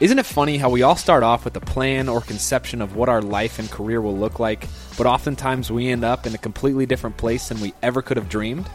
[0.00, 3.10] Isn't it funny how we all start off with a plan or conception of what
[3.10, 4.66] our life and career will look like,
[4.96, 8.30] but oftentimes we end up in a completely different place than we ever could have
[8.30, 8.66] dreamed?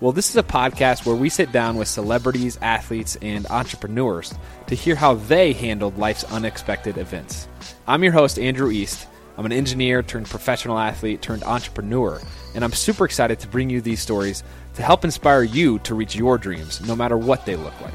[0.00, 4.34] Well, this is a podcast where we sit down with celebrities, athletes, and entrepreneurs
[4.66, 7.46] to hear how they handled life's unexpected events.
[7.86, 9.06] I'm your host, Andrew East.
[9.38, 12.20] I'm an engineer turned professional athlete turned entrepreneur,
[12.56, 14.42] and I'm super excited to bring you these stories
[14.74, 17.94] to help inspire you to reach your dreams, no matter what they look like.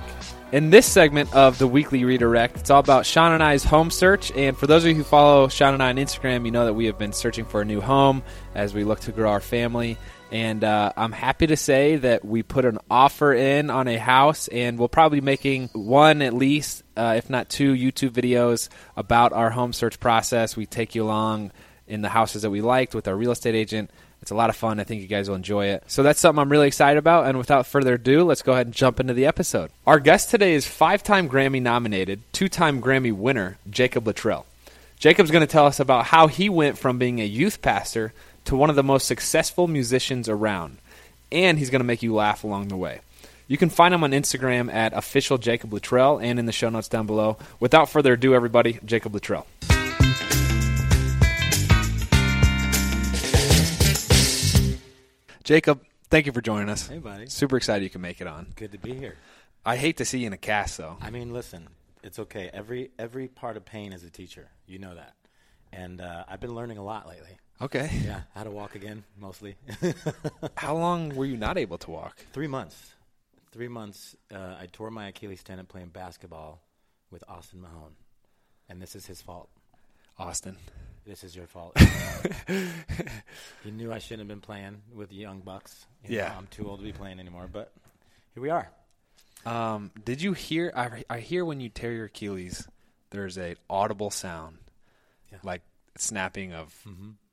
[0.54, 4.32] In this segment of the weekly redirect, it's all about Shawn and I's home search.
[4.32, 6.74] And for those of you who follow Shawn and I on Instagram, you know that
[6.74, 8.24] we have been searching for a new home
[8.56, 9.98] as we look to grow our family.
[10.32, 14.48] And uh, I'm happy to say that we put an offer in on a house,
[14.48, 19.34] and we'll probably be making one at least, uh, if not two, YouTube videos about
[19.34, 20.56] our home search process.
[20.56, 21.52] We take you along
[21.88, 23.92] in the houses that we liked with our real estate agent.
[24.28, 24.78] It's a lot of fun.
[24.78, 25.86] I think you guys will enjoy it.
[25.88, 27.28] So that's something I'm really excited about.
[27.28, 29.72] And without further ado, let's go ahead and jump into the episode.
[29.86, 34.46] Our guest today is five time Grammy nominated, two time Grammy winner, Jacob Luttrell.
[35.00, 38.12] Jacob's going to tell us about how he went from being a youth pastor
[38.44, 40.80] to one of the most successful musicians around.
[41.32, 43.00] And he's going to make you laugh along the way.
[43.48, 46.90] You can find him on Instagram at official Jacob Luttrell and in the show notes
[46.90, 47.38] down below.
[47.62, 49.48] Without further ado, everybody, Jacob Luttrell.
[55.48, 56.90] Jacob, thank you for joining us.
[56.90, 57.28] Hey, buddy.
[57.28, 58.48] Super excited you can make it on.
[58.58, 59.16] Good to be here.
[59.66, 60.98] I hate to see you in a cast, though.
[61.00, 61.70] I mean, listen,
[62.04, 62.50] it's okay.
[62.54, 64.50] Every every part of pain is a teacher.
[64.66, 65.14] You know that.
[65.72, 67.38] And uh, I've been learning a lot lately.
[67.62, 67.90] Okay.
[68.04, 69.56] Yeah, how to walk again, mostly.
[70.58, 72.18] How long were you not able to walk?
[72.34, 72.96] Three months.
[73.54, 74.18] Three months.
[74.30, 76.62] Uh, I tore my Achilles tendon playing basketball
[77.10, 77.96] with Austin Mahone,
[78.68, 79.48] and this is his fault.
[80.20, 80.58] Austin.
[81.08, 81.78] This is your fault.
[83.64, 85.86] he knew I shouldn't have been playing with the young bucks.
[86.04, 86.36] You know, Yeah.
[86.38, 87.72] I'm too old to be playing anymore, but
[88.34, 88.70] here we are.
[89.46, 90.74] Um, did you hear?
[90.76, 92.68] I, I hear when you tear your Achilles,
[93.12, 94.58] there's a audible sound,
[95.32, 95.38] Yeah.
[95.44, 95.62] like
[95.98, 96.76] snapping of.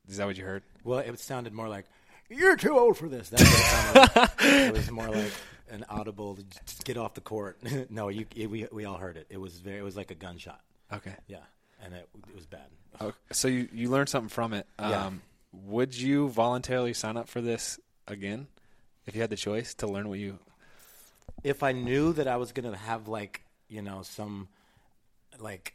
[0.09, 0.63] Is that what you heard?
[0.85, 1.87] Well, it sounded more like
[2.31, 4.31] "You're too old for this." That's what it sounded like.
[4.69, 5.33] it was more like
[5.71, 7.59] an audible "Just get off the court."
[7.91, 9.27] no, you it, we we all heard it.
[9.31, 9.79] It was very.
[9.79, 10.61] It was like a gunshot.
[10.93, 11.15] Okay.
[11.27, 11.39] Yeah,
[11.85, 12.67] and it, it was bad.
[13.01, 13.17] okay.
[13.33, 14.67] So you, you learned something from it.
[14.79, 15.11] Um, Yeah.
[15.67, 17.79] Would you voluntarily sign up for this
[18.09, 18.49] again,
[19.07, 20.39] if you had the choice to learn what you?
[21.45, 24.49] If I knew that I was gonna have like you know some
[25.39, 25.75] like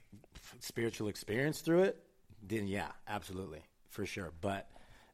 [0.60, 2.04] spiritual experience through it,
[2.46, 4.32] then yeah, absolutely for sure.
[4.42, 4.68] But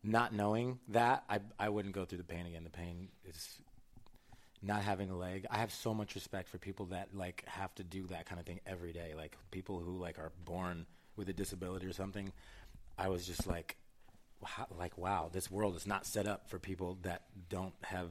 [0.03, 2.63] not knowing that, I I wouldn't go through the pain again.
[2.63, 3.59] The pain is
[4.61, 5.45] not having a leg.
[5.51, 8.45] I have so much respect for people that like have to do that kind of
[8.45, 9.13] thing every day.
[9.15, 10.85] Like people who like are born
[11.15, 12.31] with a disability or something.
[12.97, 13.75] I was just like,
[14.41, 18.09] wow, like wow, this world is not set up for people that don't have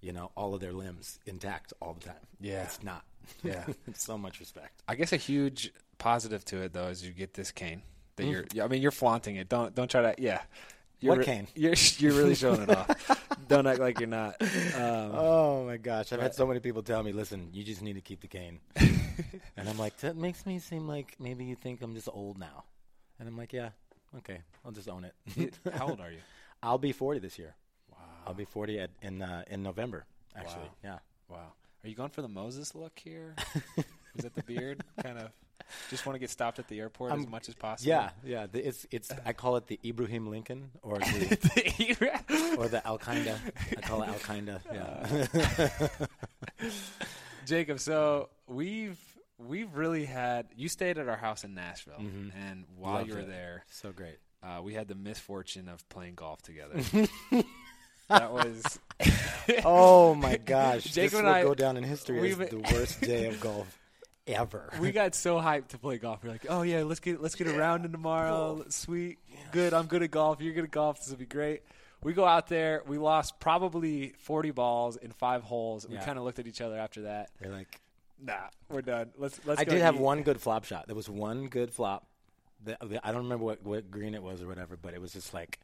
[0.00, 2.26] you know all of their limbs intact all the time.
[2.40, 2.62] Yeah.
[2.62, 3.04] it's not.
[3.42, 3.64] Yeah.
[3.94, 4.82] so much respect.
[4.88, 7.82] I guess a huge positive to it though is you get this cane
[8.16, 8.46] that Mm.
[8.54, 8.64] you're.
[8.64, 9.48] I mean, you're flaunting it.
[9.48, 10.14] Don't don't try to.
[10.22, 10.40] Yeah.
[11.00, 11.48] You're What cane?
[11.54, 13.20] You're you're really showing it off.
[13.48, 14.36] don't act like you're not.
[14.42, 17.94] Um, Oh my gosh, I've had so many people tell me, "Listen, you just need
[17.94, 18.60] to keep the cane,"
[19.56, 22.64] and I'm like, that makes me seem like maybe you think I'm just old now,
[23.18, 23.70] and I'm like, yeah,
[24.18, 25.54] okay, I'll just own it.
[25.74, 26.18] How old are you?
[26.62, 27.54] I'll be 40 this year.
[27.90, 27.96] Wow.
[28.26, 30.04] I'll be 40 at, in uh, in November.
[30.36, 30.70] Actually, Wow.
[30.84, 30.98] yeah.
[31.28, 31.52] Wow.
[31.82, 33.34] Are you going for the Moses look here?
[34.16, 34.84] Is that the beard?
[35.02, 35.30] kind of.
[35.90, 37.88] Just want to get stopped at the airport as I'm- much as possible.
[37.88, 38.46] Yeah, yeah.
[38.46, 39.10] The, it's it's.
[39.24, 43.36] I call it the Ibrahim Lincoln or the or the Al Qaeda.
[43.76, 44.60] I call it Al Qaeda.
[44.72, 46.06] Yeah.
[47.46, 48.98] Jacob, so we've
[49.38, 52.32] we've really had you stayed at our house in Nashville, Mhm.
[52.36, 53.28] and while Loved you were it.
[53.28, 54.18] there, so great.
[54.42, 56.74] uh, we had the misfortune of playing golf together.
[58.08, 58.78] that was
[59.64, 60.84] Oh my gosh!
[60.84, 63.78] Jacob this and will I- go down in history as the worst day of golf
[64.34, 64.70] ever.
[64.80, 66.22] we got so hyped to play golf.
[66.22, 68.64] We're like, oh yeah, let's get let's get a round in tomorrow.
[68.68, 69.18] Sweet,
[69.52, 69.74] good.
[69.74, 70.40] I'm good at golf.
[70.40, 70.98] You're good at golf.
[70.98, 71.62] This will be great.
[72.02, 72.82] We go out there.
[72.86, 75.86] We lost probably 40 balls in five holes.
[75.86, 77.30] We kind of looked at each other after that.
[77.42, 77.80] You're like,
[78.22, 78.34] Nah,
[78.68, 79.10] we're done.
[79.16, 79.60] Let's let's.
[79.60, 80.00] I did have eat.
[80.00, 80.86] one good flop shot.
[80.86, 82.06] There was one good flop.
[82.62, 85.14] The, the, I don't remember what, what green it was or whatever, but it was
[85.14, 85.58] just like,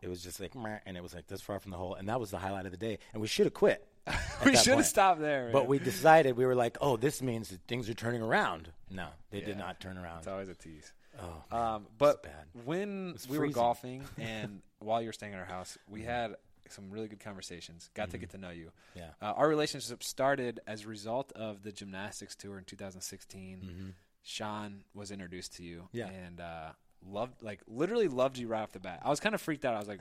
[0.00, 2.20] it was just like, and it was like this far from the hole, and that
[2.20, 2.98] was the highlight of the day.
[3.12, 3.84] And we should have quit.
[4.44, 5.50] we should have stopped there.
[5.52, 5.68] But man.
[5.68, 8.70] we decided we were like, oh, this means that things are turning around.
[8.90, 10.18] No, they did not turn around.
[10.18, 10.92] It's always a tease.
[11.20, 12.24] Oh, Um, but
[12.64, 16.36] when we were golfing and while you were staying at our house, we had
[16.68, 17.90] some really good conversations.
[17.94, 18.70] Got to get to know you.
[18.94, 19.10] yeah.
[19.22, 23.58] Uh, our relationship started as a result of the gymnastics tour in 2016.
[23.64, 23.88] Mm-hmm.
[24.22, 26.08] Shawn was introduced to you, Yeah.
[26.08, 26.70] and uh,
[27.08, 29.00] loved like literally loved you right off the bat.
[29.04, 29.74] I was kind of freaked out.
[29.74, 30.00] I was like,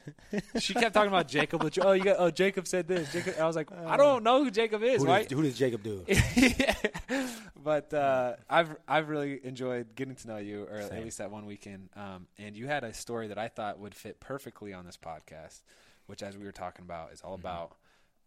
[0.59, 1.61] she kept talking about Jacob.
[1.61, 3.11] But oh, you got oh Jacob said this.
[3.11, 3.35] Jacob.
[3.39, 5.01] I was like, I don't know who Jacob is.
[5.01, 5.27] Who, right?
[5.27, 6.03] does, who does Jacob do?
[7.63, 10.93] but uh, I've I've really enjoyed getting to know you, or Same.
[10.97, 11.89] at least that one weekend.
[11.95, 15.61] Um, and you had a story that I thought would fit perfectly on this podcast,
[16.07, 17.41] which, as we were talking about, is all Mm-hmm.
[17.47, 17.75] about.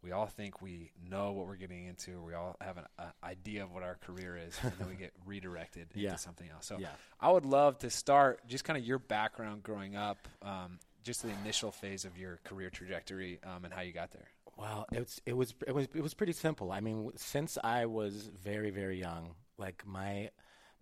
[0.02, 2.20] We all think we know what we're getting into.
[2.22, 5.12] We all have an uh, idea of what our career is, and then we get
[5.26, 6.10] redirected Yeah.
[6.10, 6.66] into something else.
[6.66, 6.88] So Yeah.
[7.20, 11.30] I would love to start just kind of your background growing up, um, just the
[11.42, 14.28] initial phase of your career trajectory, um, and how you got there.
[14.56, 16.72] Well, it's it was it was it was pretty simple.
[16.72, 20.30] I mean, since I was very very young, like my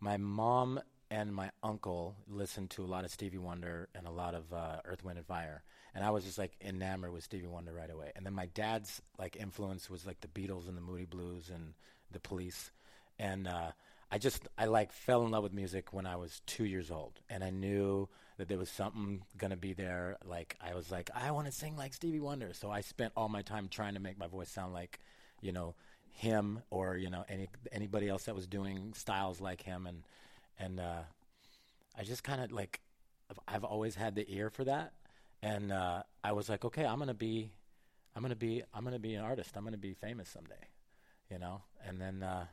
[0.01, 0.81] my mom
[1.11, 4.81] and my uncle listened to a lot of Stevie Wonder and a lot of uh,
[4.85, 5.63] Earth, Wind and Fire,
[5.97, 8.13] and I was just like enamored with Stevie Wonder right away.
[8.15, 11.73] And then my dad's like influence was like the Beatles and the Moody Blues and
[12.13, 12.71] the Police,
[13.19, 13.71] and uh,
[14.13, 17.19] I just I like fell in love with music when I was two years old,
[17.31, 20.19] and I knew that there was something gonna be there.
[20.23, 23.31] Like I was like I want to sing like Stevie Wonder, so I spent all
[23.31, 25.01] my time trying to make my voice sound like,
[25.41, 25.75] you know,
[26.13, 30.03] him or you know any anybody else that was doing styles like him, and
[30.59, 31.03] and uh,
[31.99, 32.81] I just kind of like
[33.31, 34.93] I've, I've always had the ear for that,
[35.47, 37.51] and uh, I was like, okay, I'm gonna be,
[38.15, 39.57] I'm gonna be, I'm gonna be an artist.
[39.57, 40.69] I'm gonna be famous someday,
[41.31, 42.23] you know, and then.
[42.23, 42.47] Uh,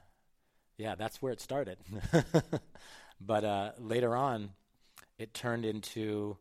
[0.78, 1.78] yeah, that's where it started.
[3.22, 4.50] but uh, later on,
[5.18, 6.38] it turned into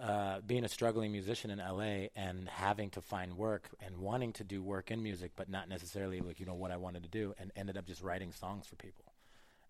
[0.00, 4.44] uh, being a struggling musician in LA and having to find work and wanting to
[4.44, 7.34] do work in music, but not necessarily like you know what I wanted to do,
[7.38, 9.12] and ended up just writing songs for people,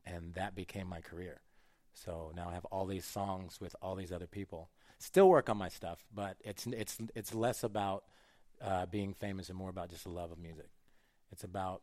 [0.05, 1.41] and that became my career.
[1.95, 4.69] So now I have all these songs with all these other people.
[5.03, 8.05] Still work on my stuff, but it's it's it's less about
[8.63, 10.69] uh, being famous and more about just the love of music.
[11.33, 11.83] It's about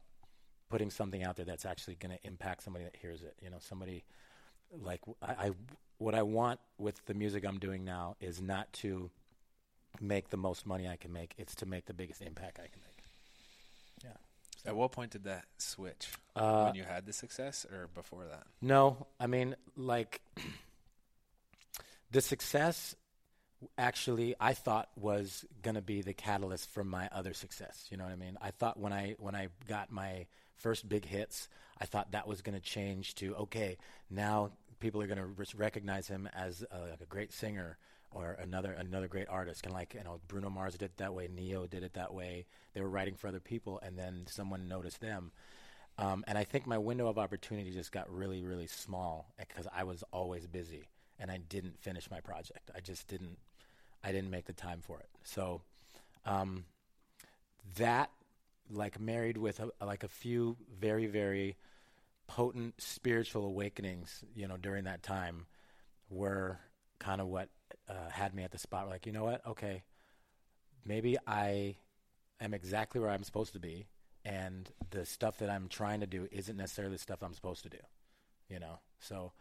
[0.70, 3.36] putting something out there that's actually going to impact somebody that hears it.
[3.42, 4.06] You know, somebody
[4.72, 5.52] like I, I
[5.98, 9.10] what I want with the music I'm doing now is not to
[10.00, 11.34] make the most money I can make.
[11.38, 13.04] It's to make the biggest impact I can make.
[14.06, 14.70] Yeah.
[14.70, 16.08] At what point did that switch?
[16.38, 18.44] Uh, when you had the success, or before that?
[18.62, 20.22] No, I mean, like,
[22.12, 22.96] the success
[23.78, 27.88] actually I thought was going to be the catalyst for my other success.
[27.90, 28.38] You know what I mean?
[28.42, 31.48] I thought when I when I got my first big hits,
[31.80, 33.78] I thought that was going to change to okay,
[34.10, 37.78] now people are going to re- recognize him as a, like a great singer
[38.12, 39.64] or another another great artist.
[39.64, 42.14] Kind of like you know Bruno Mars did it that way, Ne-Yo did it that
[42.14, 42.46] way.
[42.74, 45.32] They were writing for other people, and then someone noticed them.
[45.98, 49.84] Um, and I think my window of opportunity just got really, really small because I
[49.84, 50.88] was always busy
[51.20, 52.72] and I didn't finish my project.
[52.74, 53.38] I just didn't,
[54.04, 55.10] I didn't make the time for it.
[55.24, 55.62] So,
[56.26, 56.66] um,
[57.78, 58.12] that,
[58.72, 61.58] like, married with a, like a few very, very
[62.28, 65.46] potent spiritual awakenings, you know, during that time,
[66.10, 66.60] were
[67.00, 67.50] kind of what
[67.90, 68.88] uh, had me at the spot.
[68.88, 69.46] Like, you know what?
[69.46, 69.84] Okay,
[70.86, 71.76] maybe I
[72.40, 73.88] am exactly where I'm supposed to be,
[74.26, 77.70] and the stuff that I'm trying to do isn't necessarily the stuff I'm supposed to
[77.70, 77.78] do.
[78.50, 79.32] You know, so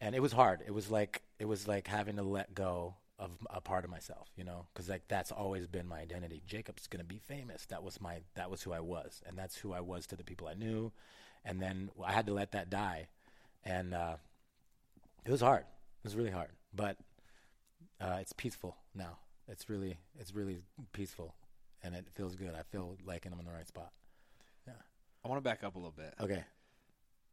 [0.00, 0.62] and it was hard.
[0.66, 4.28] It was like it was like having to let go of a part of myself,
[4.34, 6.42] you know, because like that's always been my identity.
[6.46, 7.66] Jacob's gonna be famous.
[7.66, 10.24] That was my that was who I was, and that's who I was to the
[10.24, 10.90] people I knew.
[11.44, 13.08] And then I had to let that die,
[13.62, 14.16] and uh,
[15.24, 15.62] it was hard.
[15.62, 16.96] It was really hard, but
[18.00, 19.18] uh, it's peaceful now.
[19.46, 20.62] It's really it's really
[20.92, 21.34] peaceful,
[21.82, 22.54] and it feels good.
[22.58, 23.92] I feel like I'm in the right spot.
[24.66, 24.72] Yeah.
[25.24, 26.14] I want to back up a little bit.
[26.20, 26.42] Okay.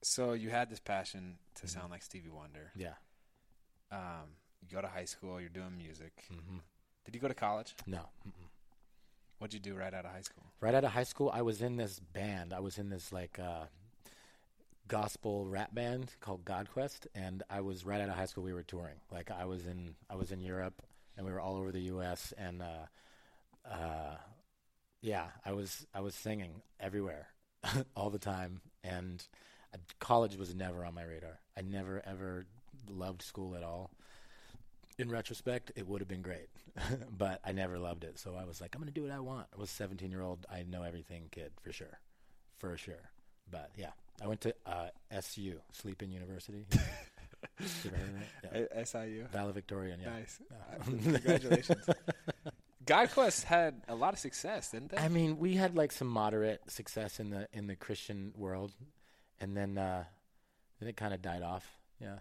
[0.04, 2.72] So you had this passion to sound like Stevie Wonder.
[2.76, 2.94] Yeah.
[3.92, 5.40] Um, you go to high school.
[5.40, 6.14] You're doing music.
[6.30, 6.58] hmm
[7.06, 7.76] Did you go to college?
[7.86, 8.10] No.
[8.28, 8.48] Mm-mm.
[9.40, 10.44] What'd you do right out of high school?
[10.60, 12.54] Right out of high school, I was in this band.
[12.54, 13.66] I was in this like uh,
[14.88, 18.44] gospel rap band called God Quest, and I was right out of high school.
[18.44, 18.96] We were touring.
[19.12, 20.82] Like I was in I was in Europe,
[21.16, 22.34] and we were all over the U.S.
[22.38, 24.16] and uh, uh,
[25.02, 27.28] yeah, I was I was singing everywhere,
[27.96, 28.62] all the time.
[28.84, 29.24] And
[29.74, 31.40] uh, college was never on my radar.
[31.58, 32.46] I never ever
[32.90, 33.92] loved school at all.
[35.00, 36.50] In retrospect, it would have been great,
[37.18, 38.18] but I never loved it.
[38.18, 39.48] So I was like, I'm going to do what I want.
[39.56, 40.46] I was a 17 year old.
[40.52, 42.00] I know everything kid for sure,
[42.58, 43.12] for sure.
[43.52, 43.92] But yeah,
[44.24, 46.66] I went to uh, SU, Sleeping University.
[47.60, 48.72] You ever heard it?
[48.76, 48.84] Yeah.
[48.84, 49.26] SIU.
[49.32, 50.00] Valedictorian.
[50.00, 50.10] Yeah.
[50.10, 50.40] Nice.
[50.52, 50.84] Yeah.
[51.12, 51.86] Congratulations.
[52.86, 54.98] God Quest had a lot of success, didn't they?
[54.98, 58.72] I mean, we had like some moderate success in the in the Christian world,
[59.42, 60.04] and then uh,
[60.80, 61.78] then it kind of died off.
[62.00, 62.20] Yeah,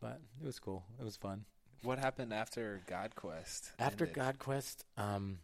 [0.00, 0.84] but it was cool.
[0.98, 1.44] It was fun.
[1.82, 3.72] What happened after God Quest?
[3.78, 4.16] After ended?
[4.16, 5.38] God Quest, um,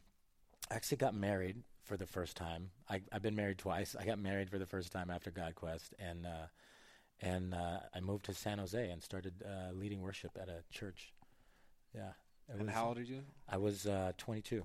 [0.71, 2.71] I actually got married for the first time.
[2.89, 3.95] I, I've been married twice.
[3.99, 6.47] I got married for the first time after God Quest, and uh,
[7.21, 11.13] and uh, I moved to San Jose and started uh, leading worship at a church.
[11.95, 12.13] Yeah.
[12.49, 13.21] And was- how old are you?
[13.49, 14.65] I was uh, 22.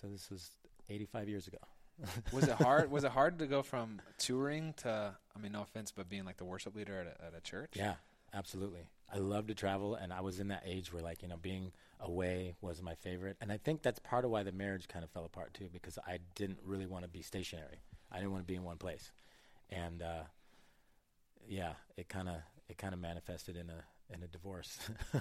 [0.00, 0.50] So this was
[0.88, 1.58] 85 years ago.
[2.32, 2.90] Was it hard?
[2.90, 5.14] was it hard to go from touring to?
[5.34, 7.70] I mean, no offense, but being like the worship leader at a, at a church.
[7.74, 7.94] Yeah,
[8.34, 8.88] absolutely.
[9.12, 11.72] I love to travel, and I was in that age where, like, you know, being
[12.00, 13.36] away was my favorite.
[13.40, 15.98] And I think that's part of why the marriage kind of fell apart too, because
[16.06, 17.80] I didn't really want to be stationary.
[18.10, 19.12] I didn't want to be in one place,
[19.70, 20.22] and uh,
[21.48, 22.36] yeah, it kind of
[22.68, 24.78] it kind of manifested in a in a divorce.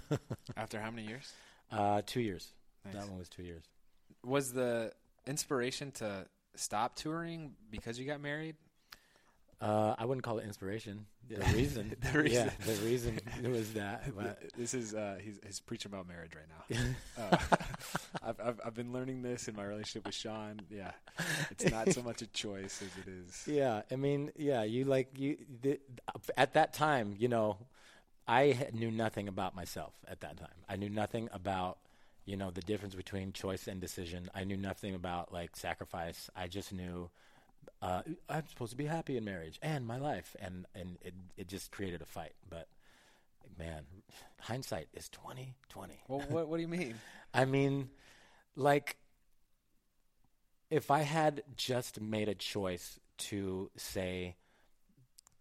[0.58, 1.34] After how many years?
[1.72, 2.54] uh, two years.
[2.86, 2.94] Nice.
[2.94, 3.64] That one was two years.
[4.24, 4.92] Was the
[5.26, 8.56] inspiration to stop touring because you got married?
[9.62, 11.06] Uh, I wouldn't call it inspiration.
[11.30, 12.46] The reason, The reason.
[12.46, 14.16] yeah, the reason it was that.
[14.16, 17.24] But This is uh, he's, he's preaching about marriage right now.
[17.24, 17.38] uh,
[18.22, 20.60] I've, I've I've been learning this in my relationship with Shawn.
[20.70, 20.92] Yeah,
[21.50, 23.44] it's not so much a choice as it is.
[23.48, 25.80] Yeah, I mean, yeah, you like you the,
[26.38, 27.58] at that time, you know,
[28.28, 30.50] I knew nothing about myself at that time.
[30.70, 31.78] I knew nothing about
[32.26, 34.30] you know the difference between choice and decision.
[34.36, 36.30] I knew nothing about like sacrifice.
[36.36, 37.10] I just knew
[37.82, 41.48] uh, I'm supposed to be happy in marriage and my life, and and it it
[41.48, 42.34] just created a fight.
[42.50, 42.68] But
[43.58, 43.84] man,
[44.40, 46.02] hindsight is twenty twenty.
[46.08, 46.96] Well, what what do you mean?
[47.34, 47.90] I mean,
[48.56, 48.98] like,
[50.70, 54.36] if I had just made a choice to say,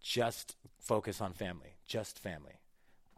[0.01, 2.59] just focus on family, just family,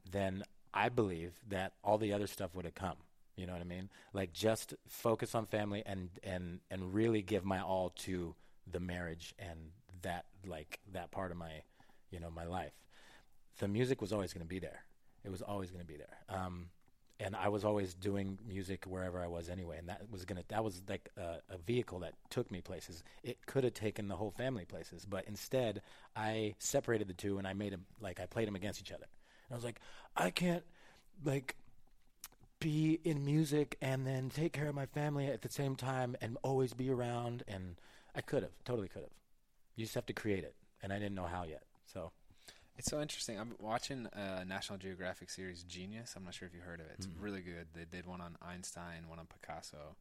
[0.10, 2.98] then I believe that all the other stuff would have come.
[3.36, 3.90] You know what I mean?
[4.14, 8.36] Like, just focus on family and and and really give my all to
[8.72, 9.58] the marriage and
[10.02, 11.62] that like that part of my,
[12.12, 12.74] you know, my life.
[13.60, 14.84] The music was always going to be there.
[15.24, 16.18] It was always going to be there.
[16.30, 16.70] Um,
[17.20, 20.64] and I was always doing music wherever I was anyway, and that was gonna that
[20.64, 23.04] was like a, a vehicle that took me places.
[23.24, 25.82] It could have taken the whole family places, but instead
[26.16, 29.08] I separated the two and I made them like I played them against each other.
[29.50, 29.80] And I was like,
[30.16, 30.64] I can't
[31.26, 31.56] like
[32.60, 36.38] be in music and then take care of my family at the same time and
[36.44, 37.44] always be around.
[37.48, 37.78] And
[38.18, 39.12] I could have, totally could have.
[39.76, 41.64] You just have to create it, and I didn't know how yet.
[41.86, 42.12] So
[42.78, 43.40] It's so interesting.
[43.40, 46.14] I'm watching a National Geographic series, Genius.
[46.16, 46.94] I'm not sure if you heard of it.
[47.00, 47.68] It's really good.
[47.74, 49.96] They did one on Einstein, one on Picasso,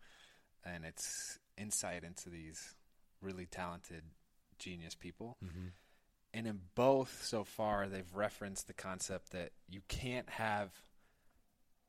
[0.62, 2.74] and it's insight into these
[3.22, 4.02] really talented
[4.58, 5.38] genius people.
[5.42, 5.68] Mm-hmm.
[6.34, 10.70] And in both so far, they've referenced the concept that you can't have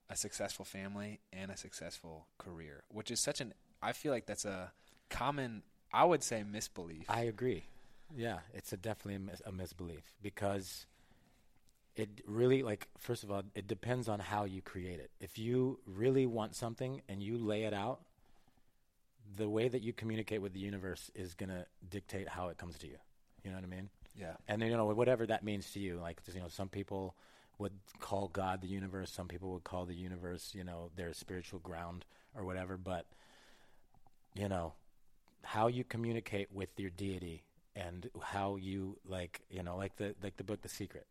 [0.09, 3.53] a successful family and a successful career, which is such an.
[3.81, 4.71] I feel like that's a
[5.09, 5.63] common,
[5.93, 7.05] I would say, misbelief.
[7.09, 7.63] I agree.
[8.15, 10.85] Yeah, it's a definitely a, mis- a misbelief because
[11.95, 15.11] it really like first of all, it depends on how you create it.
[15.19, 17.99] If you really want something and you lay it out,
[19.35, 22.77] the way that you communicate with the universe is going to dictate how it comes
[22.79, 22.97] to you.
[23.43, 23.89] You know what I mean?
[24.19, 24.33] yeah.
[24.47, 25.99] And you know whatever that means to you.
[26.01, 27.15] Like you know, some people
[27.59, 29.11] would call God the universe.
[29.11, 32.77] Some people would call the universe, you know, their spiritual ground or whatever.
[32.77, 33.05] But
[34.35, 34.73] you know,
[35.43, 37.43] how you communicate with your deity
[37.75, 41.05] and how you like, you know, like the like the book The Secret.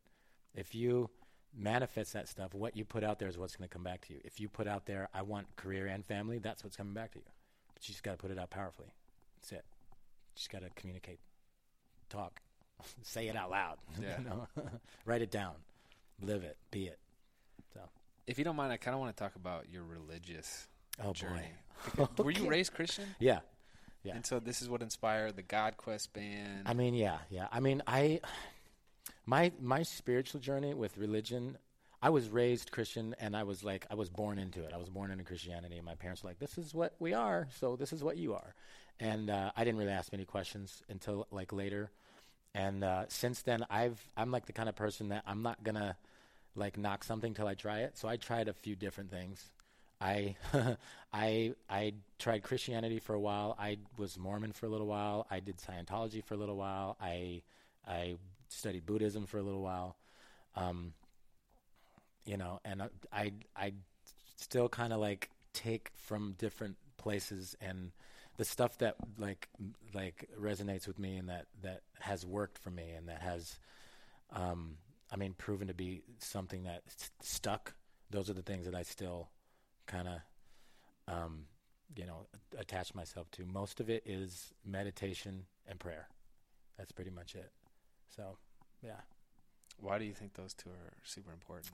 [0.54, 1.10] If you
[1.56, 4.12] manifest that stuff, what you put out there is what's going to come back to
[4.14, 4.20] you.
[4.24, 7.18] If you put out there, I want career and family, that's what's coming back to
[7.18, 7.24] you.
[7.74, 8.88] But you just got to put it out powerfully.
[9.36, 9.64] That's it.
[9.90, 11.18] You just got to communicate,
[12.08, 12.40] talk,
[13.02, 13.76] say it out loud.
[14.02, 14.18] Yeah.
[14.18, 14.46] you know?
[15.04, 15.54] Write it down,
[16.22, 16.98] live it, be it.
[17.72, 17.80] So,
[18.26, 20.68] If you don't mind, I kind of want to talk about your religious
[21.04, 21.52] oh journey.
[21.96, 23.04] boy, Were you raised Christian?
[23.18, 23.40] yeah,
[24.06, 24.14] yeah.
[24.14, 26.62] And so this is what inspired the God Quest band.
[26.64, 27.48] I mean, yeah, yeah.
[27.50, 28.20] I mean, I
[29.26, 31.58] my my spiritual journey with religion.
[32.00, 34.72] I was raised Christian, and I was like, I was born into it.
[34.72, 37.48] I was born into Christianity, and my parents were like, "This is what we are,
[37.58, 38.54] so this is what you are."
[39.00, 41.90] And uh, I didn't really ask many questions until like later.
[42.54, 45.96] And uh, since then, I've I'm like the kind of person that I'm not gonna
[46.54, 47.98] like knock something till I try it.
[47.98, 49.50] So I tried a few different things.
[50.00, 50.36] I
[51.12, 53.56] I I tried Christianity for a while.
[53.58, 55.26] I was Mormon for a little while.
[55.30, 56.96] I did Scientology for a little while.
[57.00, 57.42] I
[57.86, 58.16] I
[58.48, 59.96] studied Buddhism for a little while.
[60.54, 60.92] Um,
[62.24, 63.72] you know, and I I, I
[64.36, 67.92] still kind of like take from different places and
[68.36, 69.48] the stuff that like
[69.94, 73.58] like resonates with me and that that has worked for me and that has
[74.32, 74.76] um
[75.10, 77.74] I mean proven to be something that s- stuck
[78.10, 79.28] those are the things that I still
[79.86, 81.44] kind of um
[81.94, 82.26] you know
[82.58, 86.08] attach myself to most of it is meditation and prayer
[86.76, 87.50] that's pretty much it
[88.14, 88.36] so
[88.82, 89.00] yeah
[89.80, 91.72] Why do you think those two are super important?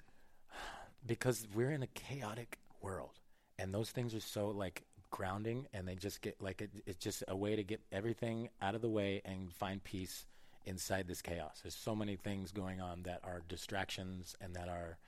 [1.07, 3.19] because we're in a chaotic world
[3.59, 7.23] and those things are so like grounding and they just get like it, it's just
[7.29, 10.27] a way to get everything out of the way and find peace
[10.65, 11.61] inside this chaos.
[11.63, 14.99] There's so many things going on that are distractions and that are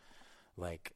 [0.57, 0.93] like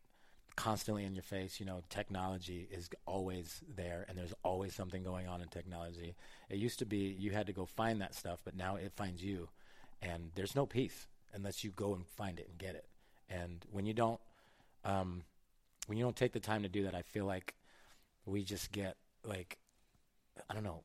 [0.58, 1.60] constantly in your face.
[1.60, 6.16] You know, technology is always there, and there's always something going on in technology.
[6.50, 9.22] It used to be you had to go find that stuff, but now it finds
[9.22, 9.48] you,
[10.02, 12.86] and there's no peace unless you go and find it and get it.
[13.30, 14.20] And when you don't,
[14.84, 15.22] um,
[15.86, 17.54] when you don't take the time to do that, I feel like
[18.26, 19.58] we just get like,
[20.50, 20.82] I don't know,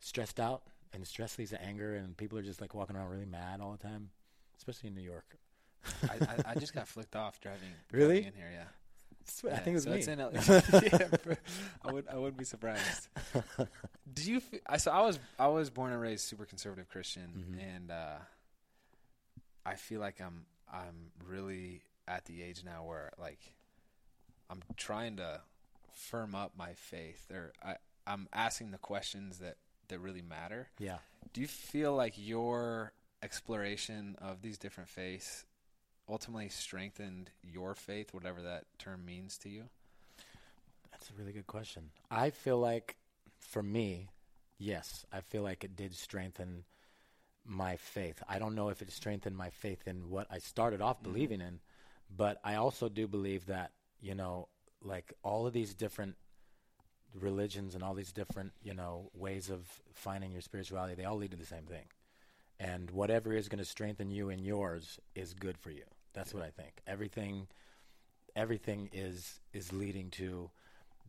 [0.00, 0.62] stressed out,
[0.94, 3.72] and stress leads to anger, and people are just like walking around really mad all
[3.72, 4.08] the time,
[4.56, 5.36] especially in New York.
[6.02, 7.68] I, I, I just got flicked off driving.
[7.92, 8.22] Really?
[8.22, 8.64] driving in here, yeah.
[9.44, 9.98] I Yeah, think it was so me.
[9.98, 10.30] it's in LA.
[10.32, 11.34] yeah,
[11.84, 13.08] I would I wouldn't be surprised.
[14.14, 14.40] Do you?
[14.66, 17.76] I so I was I was born and raised super conservative Christian, Mhm.
[17.76, 18.18] and uh,
[19.64, 23.40] I feel like I'm I'm really at the age now where like
[24.48, 25.40] I'm trying to
[25.92, 29.56] firm up my faith, or I I'm asking the questions that
[29.88, 30.68] that really matter.
[30.78, 30.98] yeah.
[31.32, 32.92] Do you feel like your
[33.22, 35.44] exploration of these different faiths
[36.08, 39.64] ultimately strengthened your faith, whatever that term means to you?
[40.90, 41.90] That's a really good question.
[42.10, 42.96] I feel like,
[43.38, 44.08] for me,
[44.58, 46.64] yes, I feel like it did strengthen
[47.44, 48.22] my faith.
[48.28, 51.12] I don't know if it strengthened my faith in what I started off mm-hmm.
[51.12, 51.60] believing in,
[52.16, 54.48] but I also do believe that, you know,
[54.82, 56.16] like all of these different
[57.20, 59.60] religions and all these different, you know, ways of
[59.94, 61.84] finding your spirituality, they all lead to the same thing.
[62.58, 65.84] And whatever is going to strengthen you in yours is good for you.
[66.16, 66.72] That's what I think.
[66.86, 67.46] Everything
[68.34, 70.50] everything is is leading to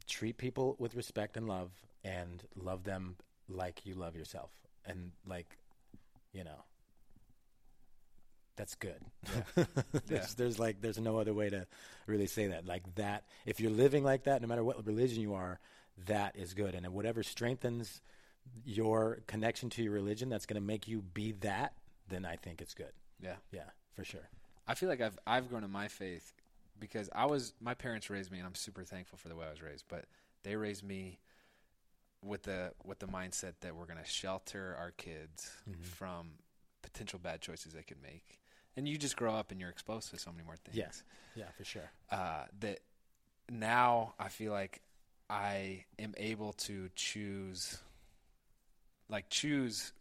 [0.06, 1.72] treat people with respect and love
[2.04, 3.16] and love them
[3.50, 4.52] like you love yourself.
[4.86, 5.58] And like
[6.34, 6.64] you know
[8.58, 9.00] that's good.
[10.08, 11.68] There's, there's like there's no other way to
[12.08, 12.66] really say that.
[12.66, 15.60] Like that if you're living like that no matter what religion you are
[16.06, 16.76] that is good.
[16.76, 18.02] And whatever strengthens
[18.66, 21.74] your connection to your religion that's going to make you be that
[22.10, 22.92] then i think it's good.
[23.22, 23.36] Yeah.
[23.52, 24.30] yeah for sure
[24.68, 26.34] I feel like I've I've grown in my faith
[26.80, 29.50] because I was my parents raised me and I'm super thankful for the way I
[29.50, 30.06] was raised, but
[30.44, 31.20] they raised me
[32.24, 35.84] with the with the mindset that we're going to shelter our kids Mhm.
[35.84, 36.32] from
[36.82, 38.40] potential bad choices they could make.
[38.76, 40.78] And you just grow up and you're exposed to so many more things.
[40.78, 41.04] Yes.
[41.36, 42.80] yeah for sure uh, that
[43.50, 44.82] now I feel like
[45.30, 47.80] I am able to choose,
[49.10, 49.94] like choose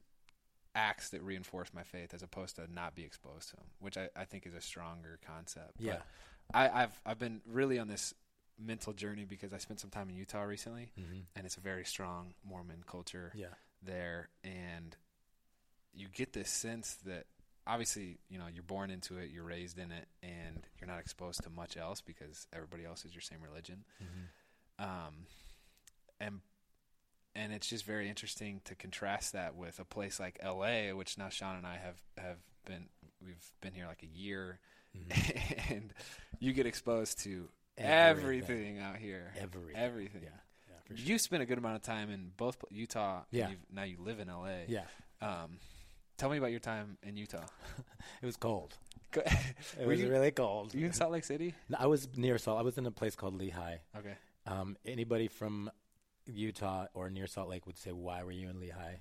[0.77, 4.09] acts that reinforce my faith as opposed to not be exposed to them, which I,
[4.15, 5.73] I think is a stronger concept.
[5.79, 5.99] But yeah
[6.53, 8.15] I, I've I've been really on this
[8.59, 11.21] mental journey because I spent some time in Utah recently, mm-hmm.
[11.35, 13.47] and it's a very strong Mormon culture yeah
[13.83, 14.97] there and
[15.95, 17.27] you get this sense that
[17.67, 21.43] obviously you know you're born into it you're raised in it and you're not exposed
[21.43, 24.85] to much else because everybody else is your same religion mm-hmm.
[24.85, 25.15] um,
[26.21, 26.41] and
[27.37, 31.29] and it's just very interesting to contrast that with a place like LA which now
[31.29, 32.89] Shawn and I have have been
[33.25, 34.59] we've been here like a year
[34.97, 35.73] Mm-hmm.
[35.75, 35.93] and
[36.41, 38.41] you get exposed to Everything.
[38.41, 39.77] everything, out here Everything.
[39.77, 40.29] everything Yeah.
[40.71, 40.97] Yeah.
[40.97, 41.07] Sure.
[41.07, 43.17] you spent a good amount of time in both Utah.
[43.19, 43.51] and Yeah.
[43.51, 44.65] you've, now you live in LA.
[44.69, 44.85] Yeah.
[45.21, 45.59] Um,
[46.17, 47.45] tell me about your time in Utah.
[48.23, 48.75] It was cold.
[49.79, 50.73] It was you- really cold.
[50.75, 51.55] You in Salt Lake City?
[51.69, 52.59] No, I was near Salt.
[52.59, 53.79] I was in a place called Lehi.
[53.99, 54.15] Okay.
[54.47, 55.71] Um, anybody from
[56.27, 58.99] Utah or near Salt Lake would say, "Why were you in Lehi?"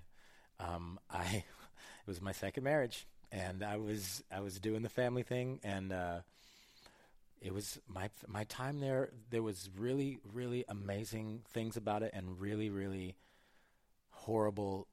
[0.59, 5.23] Um, I it was my second marriage, and I was I was doing the family
[5.23, 6.19] thing, and uh,
[7.41, 9.09] it was my my time there.
[9.29, 13.15] There was really really amazing things about it, and really really
[14.11, 14.87] horrible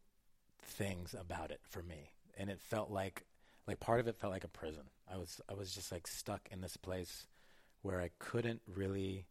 [0.63, 2.11] things about it for me.
[2.37, 3.25] And it felt like
[3.67, 4.85] like part of it felt like a prison.
[5.13, 7.27] I was I was just like stuck in this place
[7.83, 9.27] where I couldn't really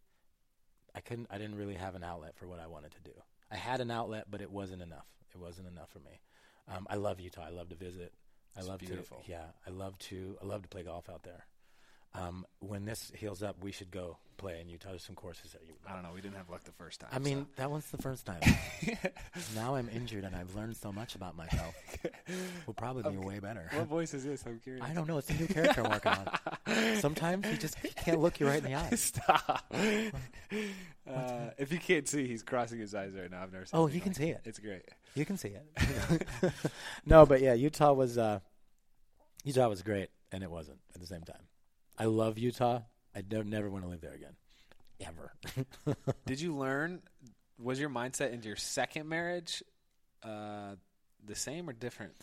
[0.96, 3.12] I couldn't I didn't really have an outlet for what I wanted to do.
[3.52, 5.08] I had an outlet, but it wasn't enough.
[5.34, 6.20] It wasn't enough for me.
[6.68, 7.46] Um, I love Utah.
[7.46, 8.14] I love to visit.
[8.56, 9.22] I It's love beautiful.
[9.26, 9.46] to yeah.
[9.66, 11.46] I love to I love to play golf out there.
[12.13, 14.89] Um, when this heals up, we should go play in Utah.
[14.89, 15.62] There's some courses there.
[15.65, 16.10] You I don't know.
[16.13, 17.10] We didn't have luck the first time.
[17.13, 17.47] I mean, so.
[17.58, 18.41] that one's the first time.
[19.56, 21.74] now I'm injured and I've learned so much about myself.
[22.65, 23.28] We'll probably be Okay.
[23.28, 23.69] way better.
[23.74, 24.43] what voice is this?
[24.45, 24.86] I'm curious.
[24.86, 25.17] I don't know.
[25.17, 26.95] It's a new character I'm working on.
[27.00, 28.89] Sometimes he just he can't look you right in the eye.
[28.95, 29.65] Stop.
[29.74, 33.43] uh, if you can't see, he's crossing his eyes right now.
[33.43, 33.78] I've never seen.
[33.80, 34.41] Oh, he can like see it.
[34.45, 34.84] It's great.
[35.15, 36.24] You can see it.
[37.06, 38.39] no, but yeah, Utah was uh,
[39.43, 41.41] Utah was great, and it wasn't at the same time.
[42.02, 42.80] I love Utah.
[43.16, 44.34] I don't never want to live there again,
[45.06, 45.34] ever.
[46.26, 47.04] Did you learn?
[47.60, 49.62] Was your mindset into your second marriage
[50.24, 50.72] uh,
[51.24, 52.14] the same or different?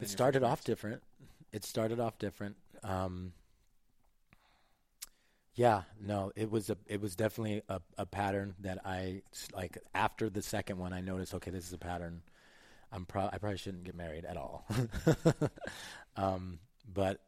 [0.00, 1.02] it started off different.
[1.52, 2.56] It started off different.
[2.82, 3.34] Um,
[5.54, 8.54] yeah, no, it was a it was definitely a, a pattern
[8.86, 9.20] I
[9.52, 12.22] like after the second one I noticed okay this is a pattern.
[12.90, 14.66] I'm pro- I probably shouldn't get married at all.
[16.16, 16.58] um,
[16.90, 17.20] but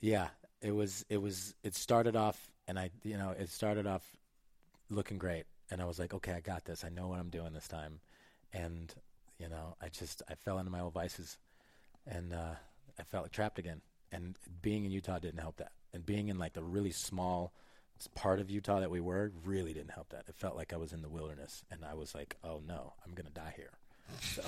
[0.00, 0.28] yeah,
[0.62, 4.02] it was it was it started off, and I you know it started off
[4.88, 6.84] looking great, and I was like, okay, I got this.
[6.84, 8.00] I know what I'm doing this time,
[8.52, 8.92] and
[9.38, 11.38] you know, I just I fell into my old vices,
[12.06, 12.54] and uh,
[12.98, 13.80] I felt trapped again.
[14.12, 17.52] And being in Utah didn't help that, and being in like the really small
[18.14, 20.24] part of Utah that we were really didn't help that.
[20.28, 23.14] It felt like I was in the wilderness, and I was like, oh no, I'm
[23.14, 23.70] gonna die here.
[24.20, 24.42] So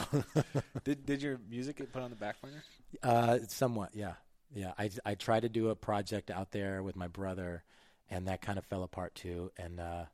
[0.84, 2.64] did did your music get put on the back burner?
[3.00, 4.14] Uh, somewhat, yeah,
[4.54, 4.72] yeah.
[4.78, 7.62] I I tried to do a project out there with my brother,
[8.10, 9.50] and that kind of fell apart too.
[9.56, 10.04] And uh,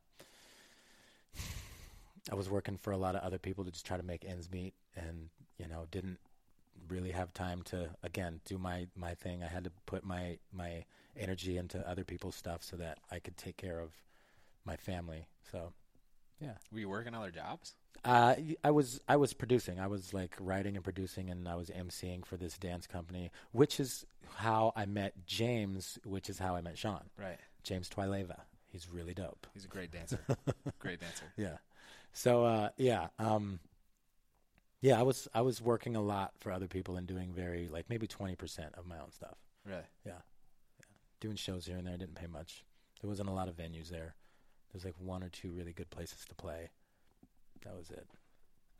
[2.31, 4.49] I was working for a lot of other people to just try to make ends
[4.51, 6.19] meet, and you know didn't
[6.87, 9.43] really have time to again do my my thing.
[9.43, 10.85] I had to put my my
[11.17, 13.91] energy into other people's stuff so that I could take care of
[14.65, 15.27] my family.
[15.51, 15.73] So,
[16.41, 16.53] yeah.
[16.71, 17.75] Were you working other jobs?
[18.05, 19.79] Uh, I was I was producing.
[19.79, 23.79] I was like writing and producing, and I was emceeing for this dance company, which
[23.79, 27.03] is how I met James, which is how I met Shawn.
[27.17, 27.37] Right.
[27.63, 28.39] James Twileva.
[28.67, 29.47] He's really dope.
[29.53, 30.19] He's a great dancer.
[30.79, 31.25] great dancer.
[31.35, 31.57] Yeah.
[32.13, 33.59] So uh, yeah, um,
[34.81, 34.97] yeah.
[34.97, 38.07] I was I was working a lot for other people and doing very like maybe
[38.07, 39.37] twenty percent of my own stuff.
[39.65, 39.81] Really?
[40.05, 40.13] Yeah.
[40.79, 40.85] yeah.
[41.19, 41.97] Doing shows here and there.
[41.97, 42.63] Didn't pay much.
[43.01, 44.15] There wasn't a lot of venues there.
[44.71, 46.69] There's like one or two really good places to play.
[47.63, 48.07] That was it.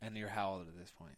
[0.02, 1.16] And you're how old at this point?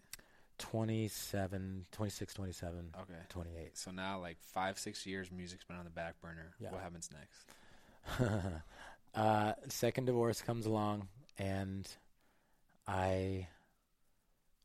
[0.59, 3.13] 27, 26, 27, okay.
[3.29, 3.77] 28.
[3.77, 6.55] So now, like five, six years, music's been on the back burner.
[6.61, 6.71] Yeah.
[6.71, 8.63] What happens next?
[9.15, 11.09] uh, second divorce comes along,
[11.39, 11.89] and
[12.87, 13.49] I.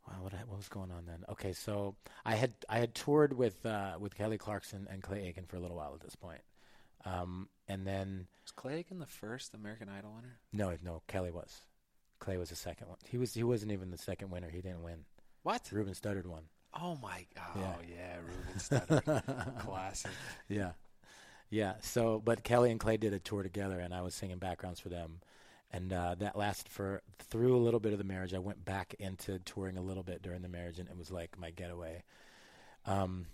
[0.08, 1.26] Wow, what, what was going on then?
[1.30, 5.46] Okay, so I had I had toured with uh, with Kelly Clarkson and Clay Aiken
[5.46, 6.41] for a little while at this point,
[7.06, 10.40] um, and then was Clay Aiken the first American Idol winner?
[10.54, 11.62] No, no, Kelly was.
[12.20, 12.98] Clay was the second one.
[13.06, 14.50] He was he wasn't even the second winner.
[14.50, 15.06] He didn't win.
[15.44, 15.70] What?
[15.72, 16.44] Ruben Studdard won.
[16.74, 17.26] Oh my!
[17.36, 17.46] God.
[17.56, 20.12] Oh yeah, yeah Ruben Studdard, classic.
[20.50, 20.72] Yeah,
[21.50, 21.76] yeah.
[21.82, 24.90] So, but Kelly and Clay did a tour together, and I was singing backgrounds for
[24.90, 25.20] them,
[25.72, 28.34] and uh, that lasted for through a little bit of the marriage.
[28.34, 31.38] I went back into touring a little bit during the marriage, and it was like
[31.38, 32.04] my getaway.
[32.86, 33.28] Um,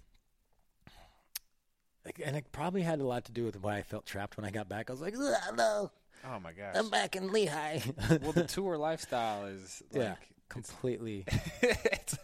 [2.24, 4.52] and it probably had a lot to do with why I felt trapped when I
[4.52, 4.90] got back.
[4.90, 5.92] I was like, no.
[6.26, 6.76] Oh my gosh.
[6.76, 8.22] I'm back in Lehi.
[8.22, 10.16] well, the tour lifestyle is like yeah,
[10.50, 11.26] completely.
[11.62, 12.18] It's,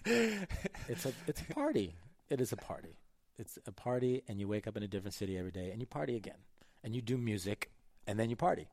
[0.87, 1.95] it's a it's a party.
[2.29, 2.95] It is a party.
[3.37, 5.87] It's a party, and you wake up in a different city every day, and you
[5.87, 6.37] party again,
[6.83, 7.71] and you do music,
[8.05, 8.67] and then you party.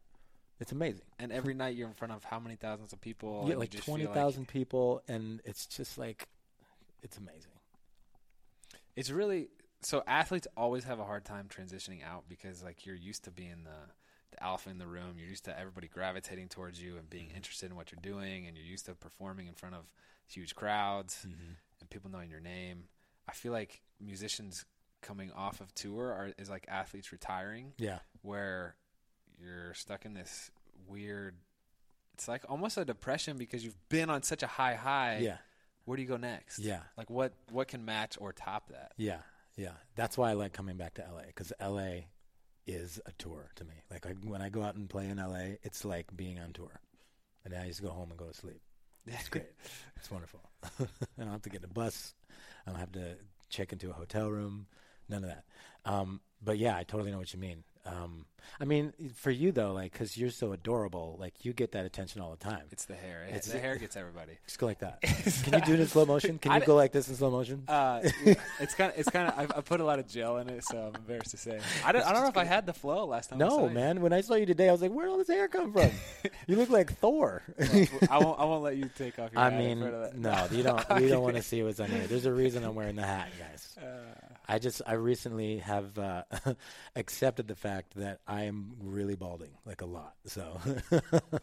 [0.59, 1.03] It's amazing.
[1.19, 3.47] And every night you're in front of how many thousands of people?
[3.49, 4.53] Yeah, like twenty thousand like...
[4.53, 6.29] people, and it's just like,
[7.03, 7.53] it's amazing.
[8.97, 9.49] It's really
[9.87, 13.63] so athletes always have a hard time transitioning out because like you're used to being
[13.63, 13.93] the
[14.33, 15.15] the alpha in the room.
[15.17, 18.57] You're used to everybody gravitating towards you and being interested in what you're doing, and
[18.57, 19.85] you're used to performing in front of
[20.27, 21.53] huge crowds mm-hmm.
[21.81, 22.89] and people knowing your name.
[23.29, 24.65] I feel like musicians
[25.03, 27.73] coming off of tour are is like athletes retiring.
[27.79, 28.75] Yeah, where
[29.41, 30.51] you're stuck in this
[30.89, 31.37] weird.
[32.15, 35.21] It's like almost a depression because you've been on such a high high.
[35.23, 35.37] Yeah.
[35.85, 36.59] Where do you go next?
[36.59, 36.81] Yeah.
[36.99, 38.91] Like what what can match or top that?
[38.97, 39.19] Yeah.
[39.57, 39.73] Yeah.
[39.95, 42.05] That's why I like coming back to LA because LA
[42.67, 43.75] is a tour to me.
[43.91, 46.81] Like I, when I go out and play in LA, it's like being on tour.
[47.45, 48.61] And then I just go home and go to sleep.
[49.07, 49.47] It's great.
[49.97, 50.41] it's wonderful.
[50.65, 50.87] I
[51.19, 52.15] don't have to get in a bus.
[52.67, 53.17] I don't have to
[53.49, 54.67] check into a hotel room.
[55.09, 55.45] None of that.
[55.85, 57.63] Um, but yeah, I totally know what you mean.
[57.87, 58.27] Um,
[58.59, 62.23] I mean, for you though, like, because you're so adorable, like you get that attention
[62.23, 62.63] all the time.
[62.71, 63.27] It's the hair.
[63.29, 64.33] It's the hair gets everybody.
[64.47, 65.03] Just go like that.
[65.45, 66.39] Can you do it in slow motion?
[66.39, 67.65] Can you go like this in slow motion?
[67.69, 68.01] Uh,
[68.61, 69.53] it's kind of, it's kind of.
[69.57, 71.61] I put a lot of gel in it, so I'm embarrassed to say.
[71.85, 73.39] I don't, I don't know if I had the flow last time.
[73.39, 74.01] No, man.
[74.01, 75.91] When I saw you today, I was like, where did all this hair come from?
[76.47, 77.43] you look like Thor.
[77.59, 78.41] well, I won't.
[78.41, 79.43] I won't let you take off your.
[79.43, 80.83] I mean, no, you don't.
[81.01, 82.07] You don't want to see what's on here.
[82.07, 83.77] There's a reason I'm wearing the hat, guys.
[83.79, 86.23] Uh, I just, I recently have uh,
[86.97, 90.15] accepted the fact that I am am really balding, like a lot.
[90.27, 90.59] So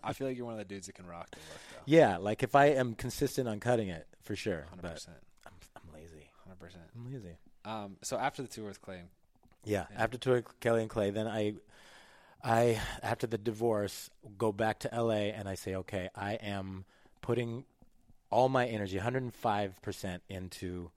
[0.03, 1.59] I feel like you're one of the dudes that can rock the look.
[1.71, 1.81] Though.
[1.85, 4.65] Yeah, like if I am consistent on cutting it, for sure.
[4.69, 5.17] Hundred percent.
[5.45, 6.29] I'm, I'm lazy.
[6.43, 6.83] Hundred percent.
[6.95, 7.37] I'm lazy.
[7.65, 9.01] Um, so after the tour with Clay,
[9.63, 11.53] yeah, yeah, after tour with Kelly and Clay, then I,
[12.43, 15.31] I after the divorce go back to L.A.
[15.31, 16.85] and I say, okay, I am
[17.21, 17.65] putting
[18.29, 20.91] all my energy, 105 percent into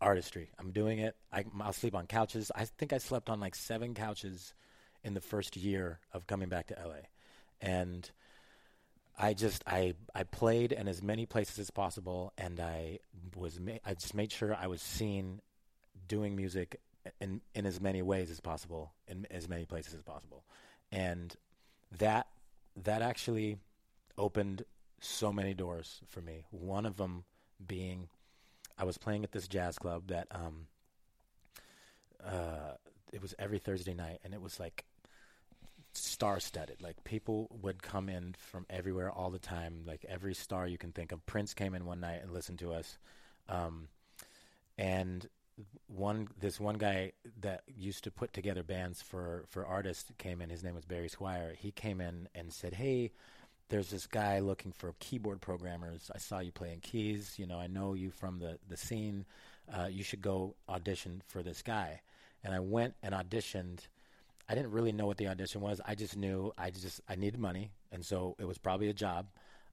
[0.00, 0.50] artistry.
[0.58, 1.16] I'm doing it.
[1.32, 2.50] I, will sleep on couches.
[2.54, 4.54] I think I slept on like seven couches
[5.02, 7.06] in the first year of coming back to LA.
[7.60, 8.10] And
[9.18, 12.98] I just I I played in as many places as possible, and I
[13.36, 15.40] was I just made sure I was seen
[16.08, 16.80] doing music
[17.20, 20.44] in in as many ways as possible, in as many places as possible,
[20.90, 21.34] and
[21.98, 22.26] that
[22.82, 23.58] that actually
[24.18, 24.64] opened
[25.00, 26.44] so many doors for me.
[26.50, 27.24] One of them
[27.64, 28.08] being
[28.78, 30.66] I was playing at this jazz club that um
[32.24, 32.74] uh
[33.12, 34.84] it was every Thursday night and it was like
[35.92, 36.82] star studded.
[36.82, 39.82] Like people would come in from everywhere all the time.
[39.86, 41.24] Like every star you can think of.
[41.26, 42.98] Prince came in one night and listened to us.
[43.48, 43.88] Um,
[44.76, 45.28] and
[45.86, 50.50] one this one guy that used to put together bands for for artists came in.
[50.50, 51.54] His name was Barry Squire.
[51.56, 53.12] He came in and said, "Hey,
[53.68, 56.10] there's this guy looking for keyboard programmers.
[56.14, 57.34] I saw you playing keys.
[57.38, 59.24] You know, I know you from the the scene.
[59.72, 62.00] Uh, you should go audition for this guy."
[62.42, 63.80] And I went and auditioned.
[64.48, 65.80] I didn't really know what the audition was.
[65.84, 69.26] I just knew I just I needed money, and so it was probably a job.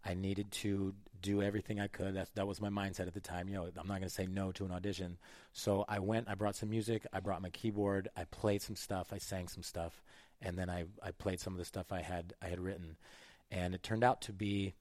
[0.03, 2.15] I needed to do everything I could.
[2.15, 3.47] That that was my mindset at the time.
[3.47, 5.17] You know, I'm not going to say no to an audition.
[5.53, 6.29] So I went.
[6.29, 7.05] I brought some music.
[7.13, 8.09] I brought my keyboard.
[8.15, 9.13] I played some stuff.
[9.13, 10.01] I sang some stuff,
[10.41, 12.95] and then I I played some of the stuff I had I had written,
[13.51, 14.73] and it turned out to be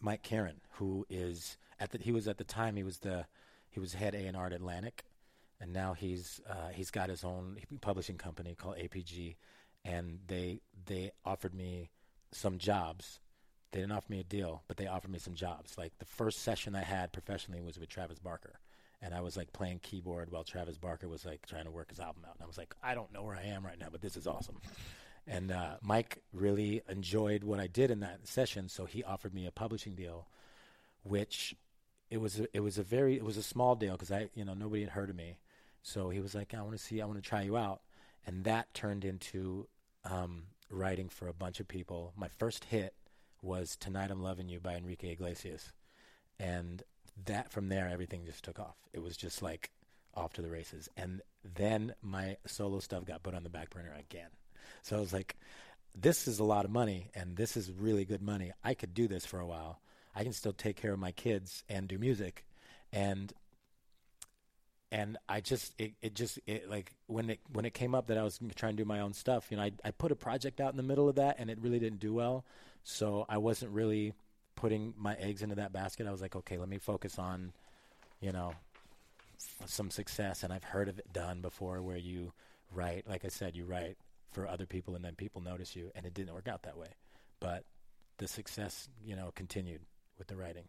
[0.00, 3.26] Mike Caren, who is at the he was at the time he was the
[3.70, 5.04] he was head A and R at Atlantic,
[5.60, 9.36] and now he's uh, he's got his own publishing company called APG,
[9.84, 11.90] and they they offered me
[12.32, 13.20] some jobs
[13.72, 15.78] they didn't offer me a deal, but they offered me some jobs.
[15.78, 18.58] Like the first session I had professionally was with Travis Barker.
[19.02, 22.00] And I was like playing keyboard while Travis Barker was like trying to work his
[22.00, 22.34] album out.
[22.34, 24.26] And I was like, I don't know where I am right now, but this is
[24.26, 24.60] awesome.
[25.26, 29.46] And uh, Mike really enjoyed what I did in that session, so he offered me
[29.46, 30.26] a publishing deal,
[31.02, 31.54] which
[32.10, 34.44] it was a, it was a very it was a small deal because I you
[34.44, 35.38] know nobody had heard of me,
[35.82, 37.82] so he was like, I want to see, I want to try you out,
[38.26, 39.68] and that turned into
[40.04, 42.12] um, writing for a bunch of people.
[42.16, 42.94] My first hit
[43.42, 45.72] was Tonight I'm Loving You by Enrique Iglesias.
[46.38, 46.82] And
[47.26, 48.76] that from there everything just took off.
[48.92, 49.70] It was just like
[50.14, 50.88] off to the races.
[50.96, 54.28] And then my solo stuff got put on the back burner again.
[54.82, 55.36] So I was like,
[55.94, 58.52] this is a lot of money and this is really good money.
[58.62, 59.80] I could do this for a while.
[60.14, 62.44] I can still take care of my kids and do music.
[62.92, 63.32] And
[64.92, 68.18] and I just it, it just it like when it when it came up that
[68.18, 70.60] I was trying to do my own stuff, you know, I I put a project
[70.60, 72.44] out in the middle of that and it really didn't do well.
[72.82, 74.14] So I wasn't really
[74.56, 76.06] putting my eggs into that basket.
[76.06, 77.52] I was like, okay, let me focus on,
[78.20, 78.52] you know,
[79.66, 80.42] some success.
[80.42, 82.32] And I've heard of it done before where you
[82.72, 83.96] write, like I said, you write
[84.30, 85.90] for other people and then people notice you.
[85.94, 86.88] And it didn't work out that way.
[87.40, 87.64] But
[88.18, 89.80] the success, you know, continued
[90.18, 90.64] with the writing.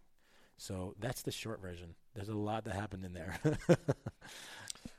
[0.57, 1.95] So that's the short version.
[2.13, 3.35] There's a lot that happened in there.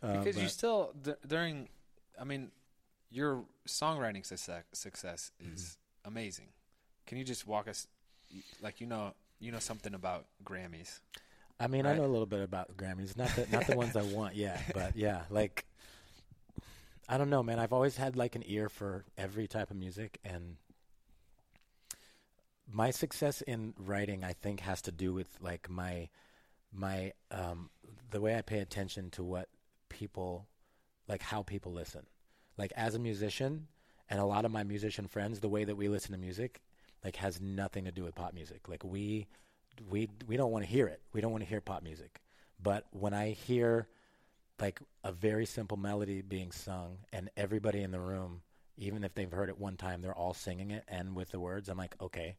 [0.02, 1.68] uh, because you still, d- during,
[2.20, 2.50] I mean,
[3.10, 5.62] your songwriting success, success is
[6.04, 6.08] mm-hmm.
[6.08, 6.48] amazing.
[7.06, 7.86] Can you just walk us,
[8.60, 11.00] like you know, you know something about Grammys?
[11.60, 11.92] I mean, right?
[11.92, 14.62] I know a little bit about Grammys, not the not the ones I want yet,
[14.74, 15.64] but yeah, like
[17.08, 17.58] I don't know, man.
[17.58, 20.56] I've always had like an ear for every type of music, and
[22.70, 26.08] my success in writing, I think, has to do with like my
[26.72, 27.70] my um,
[28.10, 29.48] the way I pay attention to what
[29.88, 30.46] people
[31.08, 32.06] like, how people listen.
[32.56, 33.66] Like as a musician,
[34.08, 36.62] and a lot of my musician friends, the way that we listen to music
[37.04, 38.68] like has nothing to do with pop music.
[38.68, 39.26] Like we
[39.90, 41.00] we we don't want to hear it.
[41.12, 42.20] We don't want to hear pop music.
[42.62, 43.88] But when I hear
[44.62, 48.42] like a very simple melody being sung and everybody in the room,
[48.78, 51.68] even if they've heard it one time, they're all singing it and with the words,
[51.68, 52.36] I'm like, okay,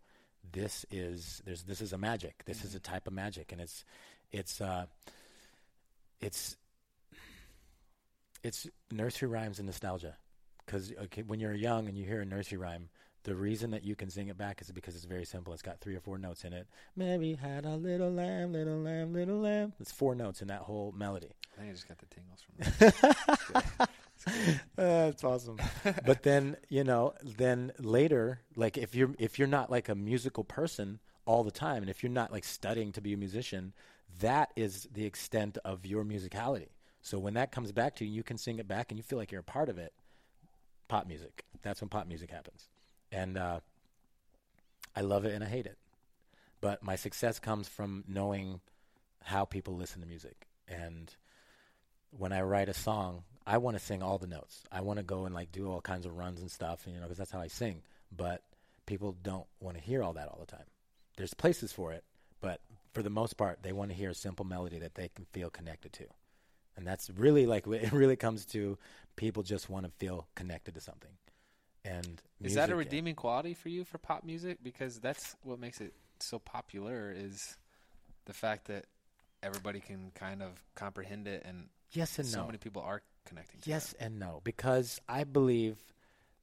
[0.54, 2.44] this is there's this is a magic.
[2.46, 2.68] This mm-hmm.
[2.68, 3.84] is a type of magic and it's
[4.32, 4.86] it's uh
[6.22, 6.56] it's
[8.42, 10.16] it's nursery rhymes and nostalgia
[10.66, 12.88] because okay, when you're young and you hear a nursery rhyme,
[13.24, 15.54] the reason that you can sing it back is because it's very simple.
[15.54, 16.68] It's got three or four notes in it.
[16.96, 19.74] Mary had a little lamb, little lamb, little lamb.
[19.80, 21.32] It's four notes in that whole melody.
[21.54, 22.90] I think I just got the tingles from
[23.78, 23.90] that.
[24.76, 25.58] That's awesome.
[26.06, 30.44] but then you know, then later, like if you're if you're not like a musical
[30.44, 33.74] person all the time, and if you're not like studying to be a musician,
[34.20, 36.70] that is the extent of your musicality.
[37.02, 39.18] So when that comes back to you, you can sing it back, and you feel
[39.18, 39.94] like you're a part of it.
[40.90, 41.44] Pop music.
[41.62, 42.68] That's when pop music happens
[43.14, 43.60] and uh,
[44.96, 45.78] I love it and I hate it.
[46.62, 48.62] But my success comes from knowing
[49.22, 50.48] how people listen to music.
[50.68, 51.14] And
[52.18, 54.64] when I write a song, I want to sing all the notes.
[54.72, 57.02] I want to go and like do all kinds of runs and stuff, and you
[57.02, 57.82] know, because that's how I sing.
[58.16, 58.42] But
[58.86, 60.66] people don't want to hear all that all the time.
[61.18, 62.04] There's places for it,
[62.42, 62.62] but
[62.94, 65.50] for the most part, they want to hear a simple melody that they can feel
[65.50, 66.06] connected to.
[66.78, 68.78] And that's really like it really comes to
[69.16, 71.12] people just want to feel connected to something.
[71.86, 74.60] And is that a redeeming quality for you for pop music?
[74.64, 77.58] Because that's what makes it so popular is
[78.26, 78.86] the fact that
[79.42, 82.46] everybody can kind of comprehend it and yes and so no.
[82.46, 84.06] many people are connecting yes it.
[84.06, 85.76] and no because i believe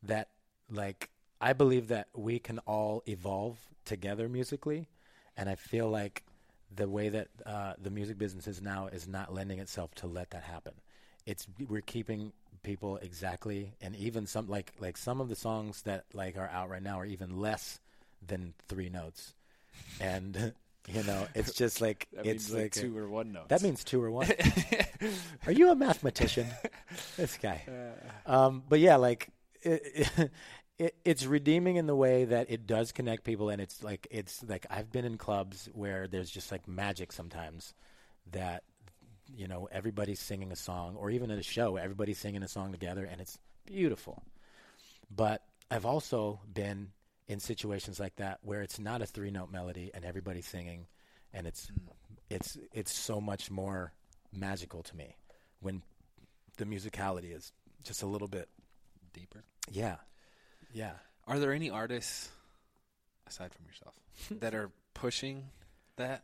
[0.03, 0.29] that
[0.71, 1.09] like
[1.41, 4.87] i believe that we can all evolve together musically
[5.35, 6.25] and i feel like
[6.75, 10.31] the way that uh, the music business is now is not lending itself to let
[10.31, 10.73] that happen.
[11.27, 16.05] It's we're keeping people exactly, and even some like like some of the songs that
[16.13, 17.81] like are out right now are even less
[18.27, 19.35] than three notes,
[20.01, 20.53] and
[20.89, 23.49] you know it's just like That it's like like a- two or one notes.
[23.49, 24.29] that means two or one.
[25.47, 26.47] Are you a mathematician?
[27.17, 27.63] this guy.
[28.27, 29.29] Um, but yeah, like
[29.63, 30.31] it,
[30.79, 34.45] it, it's redeeming in the way that it does connect people, and it's like it's
[34.47, 37.75] like I've been in clubs where there's just like magic sometimes
[38.33, 38.63] that
[39.37, 42.73] you know everybody's singing a song, or even at a show, everybody's singing a song
[42.73, 44.23] together, and it's beautiful.
[45.15, 46.93] But I've also been
[47.29, 50.87] in situations like that where it's not a three note melody and everybody's singing
[51.33, 51.93] and it's mm.
[52.29, 53.93] it's it's so much more
[54.33, 55.17] magical to me
[55.61, 55.83] when
[56.57, 57.53] the musicality is
[57.85, 58.49] just a little bit
[59.13, 59.45] deeper.
[59.71, 59.97] yeah.
[60.73, 60.93] Yeah.
[61.27, 62.29] Are there any artists
[63.27, 63.95] aside from yourself
[64.41, 65.45] that are pushing
[65.97, 66.23] that,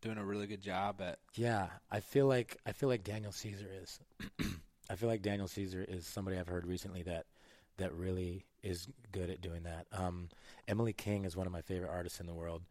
[0.00, 1.18] doing a really good job at?
[1.34, 4.00] Yeah, I feel like I feel like Daniel Caesar is.
[4.90, 7.26] I feel like Daniel Caesar is somebody I've heard recently that
[7.76, 9.86] that really is good at doing that.
[9.92, 10.28] Um,
[10.66, 12.62] Emily King is one of my favorite artists in the world.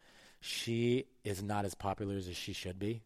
[0.42, 3.02] She is not as popular as she should be.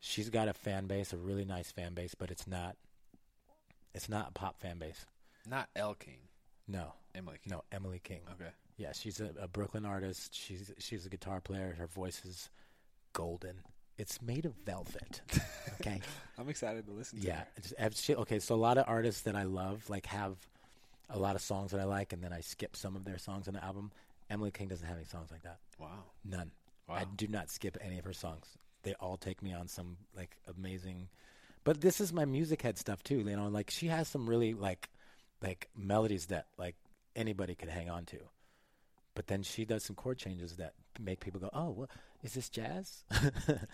[0.00, 2.76] She's got a fan base, a really nice fan base, but it's not.
[3.94, 5.04] It's not a pop fan base.
[5.48, 6.18] Not El King,
[6.66, 7.50] No, Emily King.
[7.52, 8.20] no, Emily King.
[8.32, 8.50] Okay.
[8.76, 10.34] Yeah, she's a, a Brooklyn artist.
[10.34, 11.74] She's she's a guitar player.
[11.78, 12.50] Her voice is
[13.14, 13.60] golden.
[13.96, 15.22] It's made of velvet.
[15.80, 16.00] Okay.
[16.38, 17.38] I'm excited to listen to Yeah.
[17.40, 17.46] her.
[17.56, 20.36] It's, I've- she- okay, so a lot of artists that I love like have
[21.10, 23.48] a lot of songs that I like, and then I skip some of their songs
[23.48, 23.90] on the album.
[24.30, 25.58] Emily King doesn't have any songs like that.
[25.78, 26.04] Wow.
[26.24, 26.50] None.
[26.88, 26.94] Wow.
[26.94, 28.46] I do not skip any of her songs.
[28.82, 31.08] They all take me on some like amazing.
[31.64, 33.16] But this is my music head stuff too.
[33.18, 34.88] You know, like she has some really like
[35.42, 36.76] like melodies that like
[37.16, 38.18] anybody could hang on to.
[39.14, 41.90] But then she does some chord changes that make people go, "Oh, what,
[42.24, 43.04] is this jazz?"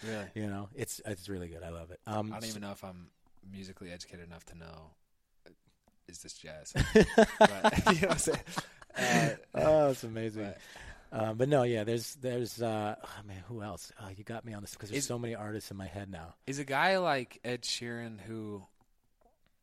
[0.04, 0.26] Really?
[0.34, 1.62] You know, it's it's really good.
[1.62, 2.00] I love it.
[2.06, 3.08] Um, I don't even know if I'm
[3.50, 4.90] musically educated enough to know
[5.46, 5.50] uh,
[6.08, 6.72] is this jazz.
[6.94, 8.38] but, you know what I'm saying?
[8.98, 10.42] Uh, oh, it's amazing.
[10.44, 10.58] But-
[11.12, 13.90] Um, but no, yeah, there's there's uh, oh man, who else?
[13.98, 16.08] Uh, you got me on this because there's Is- so many artists in my head
[16.08, 16.34] now.
[16.46, 18.62] is a guy like Ed Sheeran who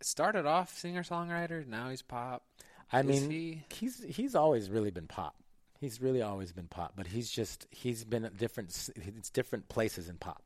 [0.01, 2.43] started off singer songwriter, now he's pop.
[2.91, 5.35] I Is mean, he- he's he's always really been pop.
[5.79, 10.09] He's really always been pop, but he's just he's been at different it's different places
[10.09, 10.41] in pop.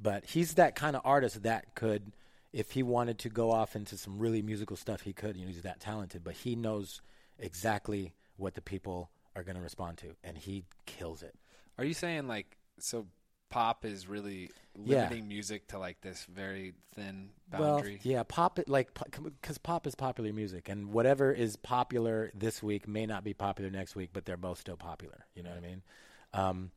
[0.00, 2.12] But he's that kind of artist that could,
[2.52, 5.36] if he wanted to go off into some really musical stuff, he could.
[5.36, 7.00] You know, he's that talented, but he knows
[7.38, 11.34] exactly what the people are going to respond to, and he kills it.
[11.78, 13.06] Are you saying like so?
[13.54, 15.02] Pop is really Yeah.
[15.02, 17.92] limiting music to like this very thin boundary.
[17.92, 18.90] Well, yeah, pop it like
[19.22, 23.70] because pop is popular music, and whatever is popular this week may not be popular
[23.70, 25.26] next week, but they're both still popular.
[25.36, 25.82] You know what I mean?
[26.32, 26.72] Um,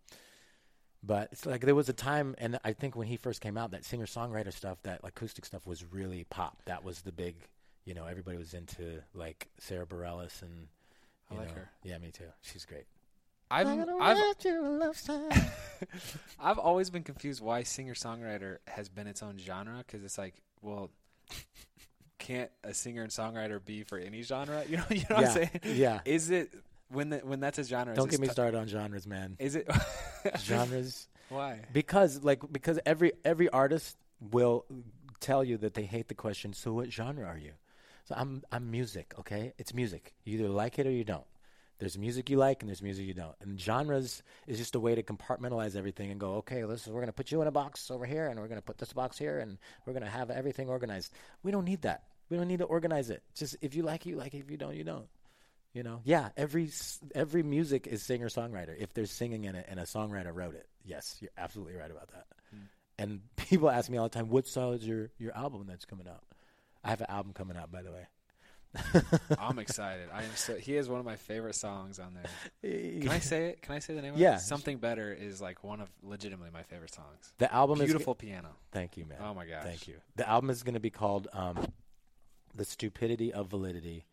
[1.01, 3.71] but it's like there was a time, and I think when he first came out,
[3.71, 6.61] that singer songwriter stuff, that acoustic stuff, was really pop.
[6.65, 7.37] That was the big,
[7.85, 10.67] you know, everybody was into like Sara Bareilles and.
[11.31, 11.69] I like know, her.
[11.83, 12.31] Yeah, me too.
[12.41, 12.85] She's great.
[13.49, 13.67] I've
[14.01, 14.17] I've
[16.39, 20.35] I've always been confused why singer songwriter has been its own genre because it's like,
[20.61, 20.89] well,
[22.19, 24.63] can't a singer and songwriter be for any genre?
[24.69, 25.49] You know, you know what Yeah, I'm saying?
[25.63, 25.99] yeah.
[26.05, 26.51] Is it
[26.89, 27.93] when the, when that's a genre?
[27.95, 29.35] Don't get me it started on genres, man.
[29.39, 29.67] Is it
[30.39, 31.07] Genres.
[31.29, 31.59] why?
[31.71, 33.97] because like because every every artist
[34.31, 34.65] will
[35.19, 37.51] tell you that they hate the question so what genre are you
[38.05, 41.25] so i'm i'm music okay it's music you either like it or you don't
[41.79, 44.95] there's music you like and there's music you don't and genres is just a way
[44.95, 47.91] to compartmentalize everything and go okay listen we're going to put you in a box
[47.91, 50.29] over here and we're going to put this box here and we're going to have
[50.29, 51.11] everything organized
[51.43, 54.09] we don't need that we don't need to organize it just if you like it
[54.09, 55.07] you like it if you don't you don't
[55.77, 56.29] you know, yeah.
[56.35, 56.71] Every
[57.13, 58.75] every music is singer songwriter.
[58.75, 62.07] If there's singing in it and a songwriter wrote it, yes, you're absolutely right about
[62.07, 62.25] that.
[62.49, 62.61] Hmm.
[62.97, 66.07] And people ask me all the time, "What style is your your album that's coming
[66.07, 66.23] out?"
[66.83, 68.07] I have an album coming out, by the way.
[69.39, 70.09] I'm excited.
[70.13, 70.55] I am so.
[70.55, 73.01] He has one of my favorite songs on there.
[73.01, 73.61] Can I say it?
[73.61, 74.13] Can I say the name?
[74.13, 74.35] of Yeah.
[74.35, 74.39] it?
[74.41, 77.33] Something better is like one of legitimately my favorite songs.
[77.37, 78.49] The album is Beautiful piano.
[78.71, 79.17] Thank you, man.
[79.21, 79.63] Oh my gosh.
[79.63, 79.95] Thank you.
[80.15, 81.67] The album is going to be called um,
[82.55, 84.05] "The Stupidity of Validity,"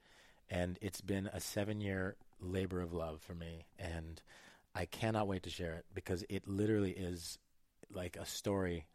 [0.50, 4.20] and it's been a seven-year labor of love for me, and
[4.74, 7.38] I cannot wait to share it because it literally is
[7.92, 8.86] like a story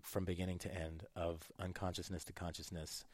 [0.00, 3.04] from beginning to end of unconsciousness to consciousness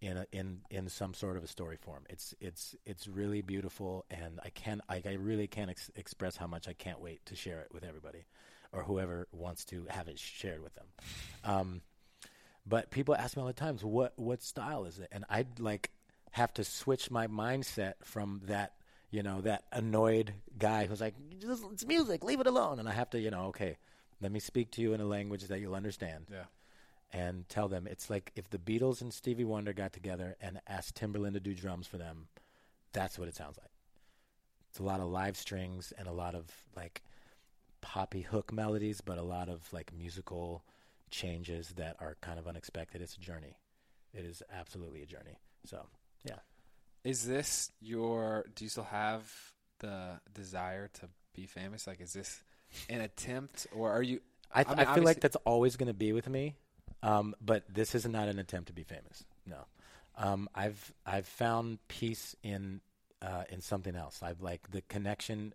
[0.00, 2.04] in a, in in some sort of a story form.
[2.08, 6.46] It's it's it's really beautiful, and I can I, I really can't ex- express how
[6.46, 8.24] much I can't wait to share it with everybody,
[8.72, 10.86] or whoever wants to have it shared with them.
[11.44, 11.82] Um,
[12.66, 15.08] but people ask me all the times, what what style is it?
[15.12, 15.90] And I'd like
[16.32, 18.74] have to switch my mindset from that,
[19.10, 21.14] you know, that annoyed guy who's like,
[21.72, 22.78] it's music, leave it alone.
[22.78, 23.76] And I have to, you know, okay,
[24.20, 26.26] Let me speak to you in a language that you'll understand.
[26.30, 26.44] Yeah.
[27.12, 30.94] And tell them it's like if the Beatles and Stevie Wonder got together and asked
[30.94, 32.28] Timberland to do drums for them,
[32.92, 33.70] that's what it sounds like.
[34.68, 36.46] It's a lot of live strings and a lot of
[36.76, 37.02] like
[37.80, 40.64] poppy hook melodies, but a lot of like musical
[41.10, 43.02] changes that are kind of unexpected.
[43.02, 43.56] It's a journey.
[44.12, 45.38] It is absolutely a journey.
[45.64, 45.86] So,
[46.24, 46.38] yeah.
[47.04, 48.44] Is this your?
[48.54, 49.32] Do you still have
[49.78, 51.86] the desire to be famous?
[51.86, 52.42] Like, is this
[52.88, 54.20] an attempt, or are you?
[54.52, 56.56] I, I mean, I, feel like that's always going to be with me,
[57.02, 59.24] um, but this is not an attempt to be famous.
[59.46, 59.66] No,
[60.16, 62.80] um, I've I've found peace in
[63.22, 64.22] uh, in something else.
[64.22, 65.54] I've like the connection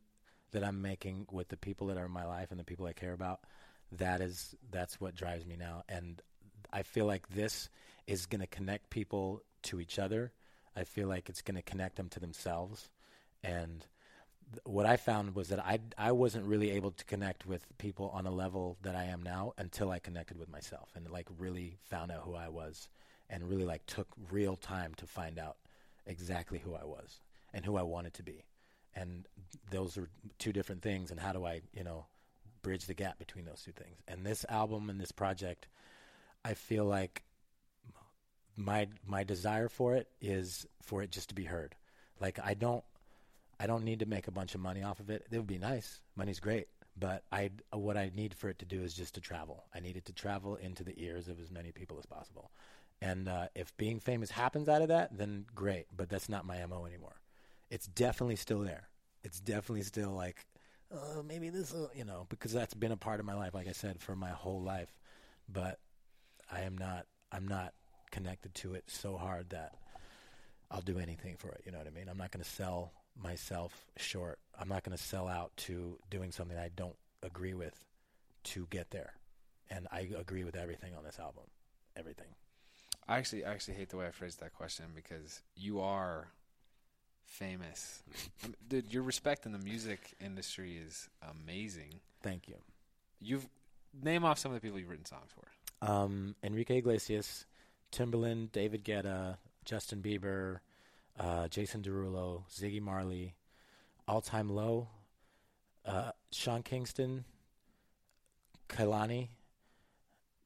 [0.52, 2.94] that I'm making with the people that are in my life and the people I
[2.94, 3.42] care about.
[3.92, 6.22] That is that's what drives me now, and
[6.74, 7.70] I feel like this
[8.08, 10.32] is going to connect people to each other.
[10.76, 12.90] I feel like it's going to connect them to themselves,
[13.44, 13.86] and
[14.64, 18.26] what I found was that I I wasn't really able to connect with people on
[18.26, 22.12] a level that I am now until I connected with myself and like really found
[22.12, 22.88] out who I was
[23.30, 25.58] and really like took real time to find out
[26.06, 27.20] exactly who I was
[27.54, 28.46] and who I wanted to be.
[28.96, 29.28] And
[29.72, 32.06] those are two different things and how do I, you know,
[32.62, 33.98] bridge the gap between those two things.
[34.08, 35.68] And this album and this project
[36.44, 37.24] I feel like
[38.56, 41.76] my my desire for it is for it just to be heard.
[42.20, 42.84] Like I don't
[43.60, 45.26] I don't need to make a bunch of money off of it.
[45.32, 46.02] It would be nice.
[46.16, 49.66] Money's great, but I what I need for it to do is just to travel.
[49.74, 52.52] I need it to travel into the ears of as many people as possible.
[53.02, 55.88] And uh, if being famous happens out of that, then great.
[55.96, 57.16] But that's not my mo anymore.
[57.70, 58.88] It's definitely still there.
[59.24, 60.46] It's definitely still like,
[60.94, 63.68] oh, maybe this, will, you know, because that's been a part of my life, like
[63.68, 64.94] I said, for my whole life.
[65.50, 65.80] But
[66.52, 67.06] I am not.
[67.32, 67.74] I'm not
[68.12, 69.74] connected to it so hard that
[70.72, 71.64] I'll do anything for it.
[71.66, 72.08] You know what I mean?
[72.08, 74.40] I'm not going to sell myself short.
[74.60, 77.74] I'm not going to sell out to doing something I don't agree with
[78.46, 79.14] to get there.
[79.70, 81.44] And I agree with everything on this album.
[81.96, 82.28] Everything.
[83.08, 86.28] I actually, I actually hate the way I phrased that question because you are
[87.26, 88.04] famous,
[88.44, 88.94] I mean, dude.
[88.94, 92.00] Your respect in the music industry is amazing.
[92.22, 92.56] Thank you.
[93.20, 93.48] You've
[94.04, 95.88] name off some of the people you've written songs for.
[95.88, 97.46] Um, Enrique Iglesias,
[97.92, 100.60] Timberland, David Guetta, Justin Bieber,
[101.20, 103.36] uh, Jason Derulo, Ziggy Marley,
[104.08, 104.88] All Time Low,
[105.86, 107.26] uh, Sean Kingston,
[108.70, 109.30] Kehlani,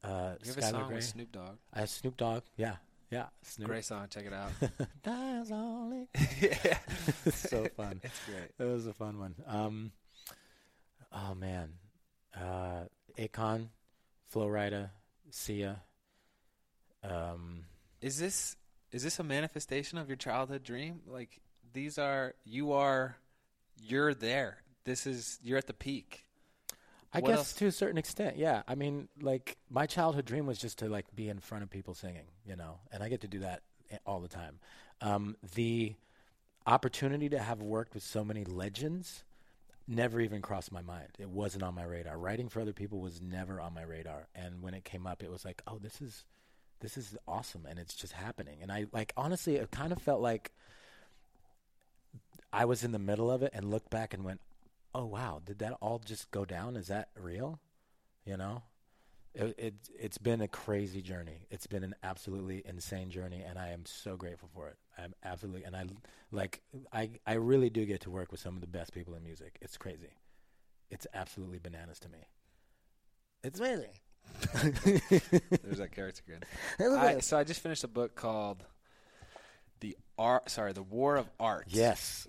[0.04, 0.96] uh, You have a song Grey.
[0.96, 1.58] with Snoop Dogg.
[1.74, 2.44] I have Snoop Dogg.
[2.58, 2.76] Yeah,
[3.10, 3.26] yeah.
[3.44, 3.68] Snoop.
[3.68, 4.08] Great song.
[4.10, 4.52] Check it out.
[5.04, 6.08] That's only.
[6.42, 6.78] yeah,
[7.34, 8.00] so fun.
[8.04, 8.52] It's great.
[8.60, 9.36] It was a fun one.
[9.48, 9.92] Um,
[11.12, 11.74] oh man,
[12.40, 12.84] uh,
[13.18, 13.68] Akon,
[14.28, 14.90] Flo Rida,
[15.32, 15.82] Sia.
[17.04, 17.64] Um,
[18.02, 18.56] Is this
[18.92, 21.02] is this a manifestation of your childhood dream?
[21.08, 21.40] Like
[21.74, 23.18] these are you are
[23.82, 24.58] you're there.
[24.84, 26.26] This is you're at the peak.
[27.12, 27.54] I What guess else?
[27.54, 28.62] to a certain extent, yeah.
[28.68, 31.94] I mean, like my childhood dream was just to like be in front of people
[31.96, 33.62] singing, you know, and I get to do that
[34.06, 34.60] all the time.
[35.02, 35.96] Um, the
[36.68, 39.24] opportunity to have worked with so many legends
[39.88, 41.08] never even crossed my mind.
[41.18, 42.16] It wasn't on my radar.
[42.18, 45.32] Writing for other people was never on my radar, and when it came up, it
[45.32, 46.26] was like, oh, this is
[46.80, 48.60] this is awesome, and it's just happening.
[48.62, 50.52] And I like honestly, it kind of felt like
[52.52, 54.42] I was in the middle of it and looked back and went,
[54.94, 56.76] "Oh wow, did that all just go down?
[56.76, 57.60] Is that real?"
[58.26, 58.64] You know,
[59.34, 61.48] it, it it's been a crazy journey.
[61.50, 64.78] It's been an absolutely insane journey, and I am so grateful for it.
[64.98, 65.86] I'm absolutely, and I
[66.32, 66.62] like
[66.92, 69.58] I I really do get to work with some of the best people in music.
[69.62, 70.14] It's crazy.
[70.90, 72.28] It's absolutely bananas to me.
[73.44, 73.92] It's amazing.
[74.54, 76.98] There's that character again.
[76.98, 78.64] I, so I just finished a book called
[79.82, 80.50] the art.
[80.50, 81.66] Sorry, the War of Art.
[81.70, 82.28] yes.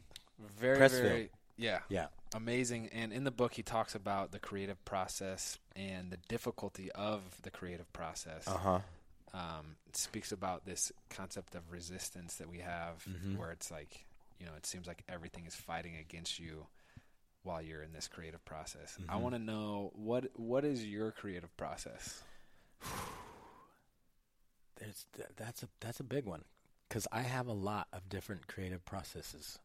[0.59, 1.03] very Pressfield.
[1.03, 2.07] very yeah Yeah.
[2.35, 2.89] amazing.
[2.93, 7.51] And in the book, he talks about the creative process and the difficulty of the
[7.51, 8.47] creative process.
[8.49, 8.79] Uh huh.
[9.33, 13.37] um, speaks about this concept of resistance that we have, Mhm.
[13.37, 14.05] where it's like,
[14.41, 16.67] you know, it seems like everything is fighting against you
[17.43, 18.97] while you're in this creative process.
[19.09, 19.21] I Mhm.
[19.21, 22.23] want to know what what is your creative process?
[24.77, 26.45] There's that's a that's a big one
[26.89, 29.59] because I have a lot of different creative processes.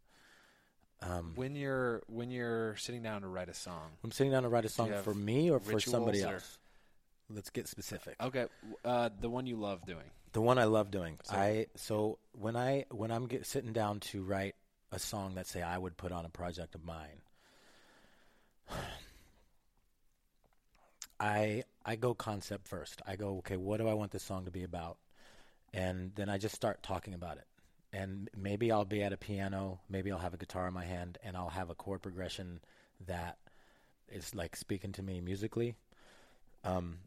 [1.02, 3.92] Um, When you're when you're sitting down to write a song.
[4.04, 6.58] I'm sitting down to write a song for me or for somebody or- else.
[7.30, 8.16] Let's get specific.
[8.22, 8.46] Okay,
[8.84, 10.12] uh, the one you love doing.
[10.34, 11.18] The one I love doing.
[11.24, 14.56] So- I so when I when I'm get, sitting down to write
[14.92, 17.22] a song that say I would put on a project of mine,
[21.20, 23.02] I I go concept first.
[23.08, 24.98] I go okay, what do I want this song to be about,
[25.74, 27.48] and then I just start talking about it.
[27.94, 31.18] And maybe I'll be at a piano, maybe I'll have a guitar in my hand,
[31.24, 32.60] and I'll have a chord progression
[33.08, 33.38] that
[34.10, 35.76] is like speaking to me musically.
[36.64, 36.98] Um,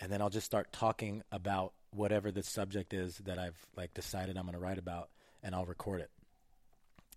[0.00, 4.36] and then I'll just start talking about whatever the subject is that I've like decided
[4.36, 5.10] I'm going to write about,
[5.42, 6.10] and I'll record it.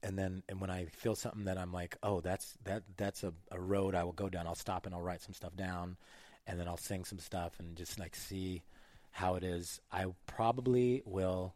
[0.06, 3.34] And then, and when I feel something that I'm like, oh, that's that that's a,
[3.52, 4.46] a road I will go down.
[4.46, 5.98] I'll stop and I'll write some stuff down,
[6.46, 8.62] and then I'll sing some stuff and just like see
[9.10, 9.82] how it is.
[9.92, 11.56] I probably will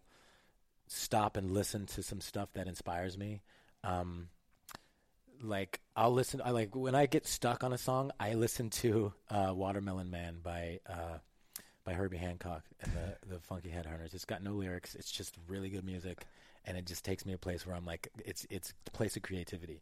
[0.87, 3.41] stop and listen to some stuff that inspires me.
[3.83, 4.29] Um,
[5.41, 6.41] like I'll listen.
[6.43, 10.37] I like when I get stuck on a song, I listen to uh, "Watermelon Man"
[10.41, 11.19] by uh,
[11.83, 14.13] by Herbie Hancock and the the Funky Headhunters.
[14.13, 14.95] It's got no lyrics.
[14.95, 16.25] It's just really good music,
[16.65, 19.23] and it just takes me a place where I'm like, it's it's a place of
[19.23, 19.81] creativity.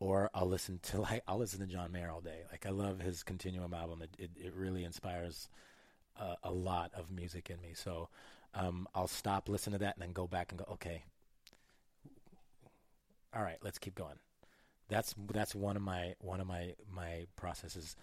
[0.00, 2.42] Or I'll listen to like I'll listen to John Mayer all day.
[2.50, 4.02] Like I love his Continuum album.
[4.02, 5.48] It it, it really inspires
[6.16, 7.72] a, a lot of music in me.
[7.74, 8.08] So
[8.54, 11.02] um, I'll stop, listen to that, and then go back and go, okay,
[13.34, 14.16] all right, let's keep going.
[14.88, 17.96] That's that's one of my one of my my processes.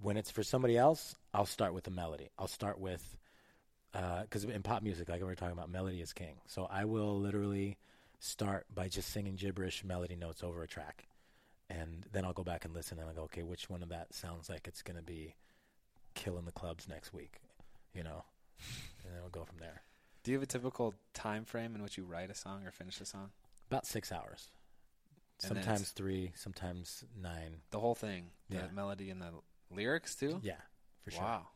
[0.00, 2.30] When it's for somebody else, I'll start with the melody.
[2.38, 3.16] I'll start with
[3.92, 6.36] because uh, in pop music, like we were talking about, melody is king.
[6.46, 7.78] So I will literally
[8.20, 11.06] start by just singing gibberish melody notes over a track,
[11.68, 14.14] and then I'll go back and listen, and I go, okay, which one of that
[14.14, 15.34] sounds like it's going to be
[16.14, 17.40] killing the clubs next week,
[17.94, 18.24] you know,
[19.04, 19.82] and then we'll go from there.
[20.22, 23.00] Do you have a typical time frame in which you write a song or finish
[23.00, 23.30] a song?
[23.70, 24.50] About six hours.
[25.38, 27.56] Sometimes three, sometimes nine.
[27.72, 28.62] The whole thing, the yeah.
[28.72, 29.30] melody and the
[29.74, 30.38] lyrics too.
[30.42, 30.60] Yeah,
[31.02, 31.22] for sure.
[31.22, 31.48] Wow.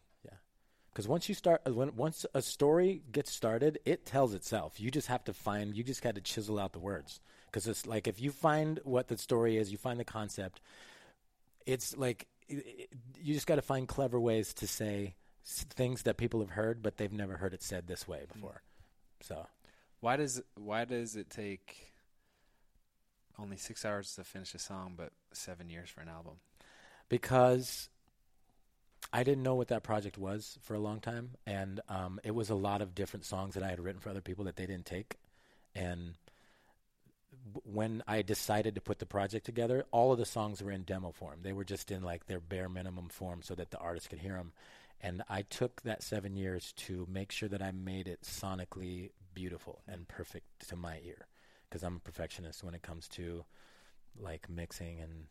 [0.97, 4.80] Because once you start, uh, when once a story gets started, it tells itself.
[4.80, 5.76] You just have to find.
[5.76, 7.20] You just got to chisel out the words.
[7.44, 10.62] Because it's like if you find what the story is, you find the concept.
[11.66, 16.49] It's like you just got to find clever ways to say things that people have
[16.49, 18.62] heard, but they've never heard it said this way before.
[19.20, 19.49] So,
[20.01, 21.92] why does why does it take
[23.38, 26.36] only six hours to finish a song, but seven years for an album?
[27.11, 27.90] Because
[29.12, 32.50] I didn't know what that project was for a long time, and um, it was
[32.50, 34.86] a lot of different songs that I had written for other people that they didn't
[34.86, 35.16] take.
[35.74, 36.14] And
[37.64, 41.12] when I decided to put the project together, all of the songs were in demo
[41.12, 41.40] form.
[41.42, 44.34] They were just in like their bare minimum form so that the artist could hear
[44.34, 44.52] them.
[45.00, 49.82] And I took that seven years to make sure that I made it sonically beautiful
[49.86, 51.26] and perfect to my ear
[51.68, 53.44] because I'm a perfectionist when it comes to
[54.18, 55.26] like mixing and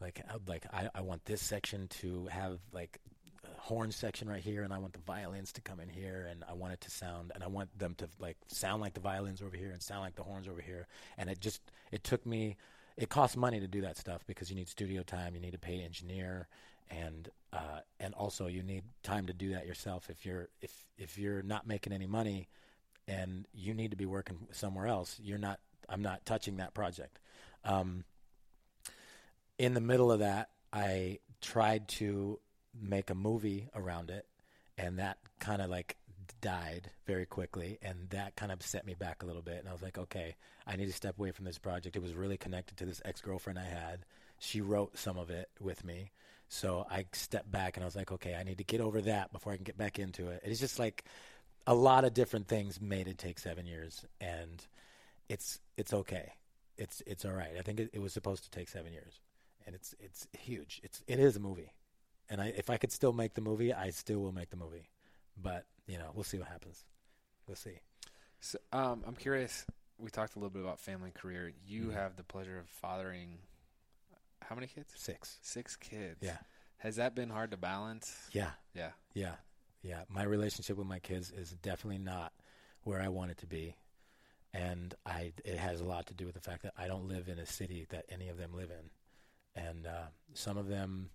[0.00, 2.98] like like I, I want this section to have like
[3.44, 6.44] a horn section right here and I want the violins to come in here and
[6.48, 9.42] I want it to sound and I want them to like sound like the violins
[9.42, 10.86] over here and sound like the horns over here
[11.18, 11.60] and it just
[11.92, 12.56] it took me
[12.96, 15.58] it costs money to do that stuff because you need studio time you need to
[15.58, 16.48] pay engineer
[16.90, 21.18] and uh, and also you need time to do that yourself if you're if if
[21.18, 22.48] you're not making any money
[23.06, 25.60] and you need to be working somewhere else, you're not.
[25.88, 27.18] I'm not touching that project.
[27.64, 28.04] Um,
[29.58, 32.40] in the middle of that, I tried to
[32.80, 34.26] make a movie around it,
[34.76, 35.96] and that kind of like
[36.40, 39.58] died very quickly, and that kind of set me back a little bit.
[39.58, 40.36] And I was like, okay,
[40.66, 41.96] I need to step away from this project.
[41.96, 44.04] It was really connected to this ex girlfriend I had.
[44.38, 46.10] She wrote some of it with me,
[46.48, 49.32] so I stepped back and I was like, okay, I need to get over that
[49.32, 50.42] before I can get back into it.
[50.44, 51.04] It's just like
[51.66, 54.64] a lot of different things made it take seven years, and
[55.28, 56.32] it's it's okay.
[56.76, 57.52] It's it's all right.
[57.58, 59.20] I think it, it was supposed to take seven years,
[59.66, 60.80] and it's it's huge.
[60.82, 61.72] It's it is a movie,
[62.28, 64.88] and I if I could still make the movie, I still will make the movie.
[65.40, 66.84] But you know, we'll see what happens.
[67.46, 67.80] We'll see.
[68.40, 69.64] So, um, I'm curious.
[69.98, 71.52] We talked a little bit about family and career.
[71.66, 71.92] You mm-hmm.
[71.92, 73.38] have the pleasure of fathering
[74.42, 74.92] how many kids?
[74.96, 75.38] Six.
[75.42, 76.18] Six kids.
[76.20, 76.36] Yeah.
[76.78, 78.14] Has that been hard to balance?
[78.32, 78.50] Yeah.
[78.74, 78.90] Yeah.
[79.14, 79.34] Yeah.
[79.84, 82.32] Yeah, my relationship with my kids is definitely not
[82.84, 83.76] where I want it to be,
[84.54, 87.28] and I it has a lot to do with the fact that I don't live
[87.28, 88.90] in a city that any of them live in,
[89.56, 91.10] and uh, some of them,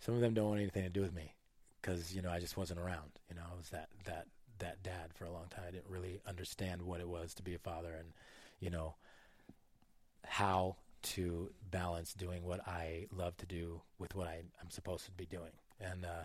[0.00, 1.34] some of them don't want anything to do with me
[1.80, 3.10] because you know I just wasn't around.
[3.28, 4.26] You know, I was that that
[4.58, 5.64] that dad for a long time.
[5.66, 8.08] I didn't really understand what it was to be a father, and
[8.60, 8.94] you know
[10.26, 15.12] how to balance doing what I love to do with what I, I'm supposed to
[15.12, 16.04] be doing, and.
[16.04, 16.24] Uh,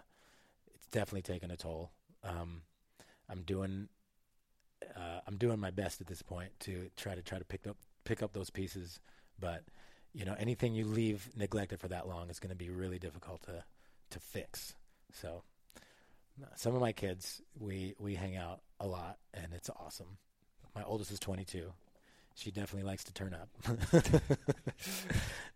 [0.86, 1.92] it's definitely taken a toll.
[2.24, 2.62] Um,
[3.30, 3.88] I'm doing
[4.96, 7.78] uh, I'm doing my best at this point to try to try to pick up
[8.04, 9.00] pick up those pieces,
[9.40, 9.64] but
[10.16, 13.44] you know anything you leave neglected for that long is going to be really difficult
[13.44, 13.64] to
[14.12, 14.74] to fix.
[15.14, 15.44] So
[16.56, 20.18] some of my kids we we hang out a lot and it's awesome.
[20.74, 21.72] My oldest is 22.
[22.36, 23.50] She definitely likes to turn up.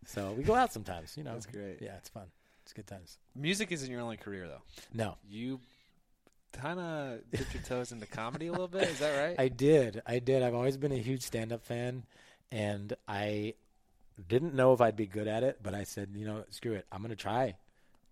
[0.06, 1.34] so we go out sometimes, you know.
[1.34, 1.76] That's great.
[1.82, 2.28] Yeah, it's fun.
[2.62, 3.18] It's good times.
[3.36, 4.62] Music isn't your only career, though.
[4.94, 5.16] No.
[5.28, 5.60] You
[6.52, 8.84] kind of dipped your toes into comedy a little bit.
[8.84, 9.36] Is that right?
[9.38, 10.00] I did.
[10.06, 10.42] I did.
[10.42, 12.04] I've always been a huge stand-up fan,
[12.50, 13.54] and I
[14.28, 16.86] didn't know if I'd be good at it, but I said, you know, screw it.
[16.92, 17.56] I'm going to try.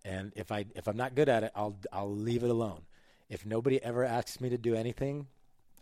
[0.04, 2.82] and if I if I'm not good at it, I'll I'll leave it alone.
[3.28, 5.26] If nobody ever asks me to do anything,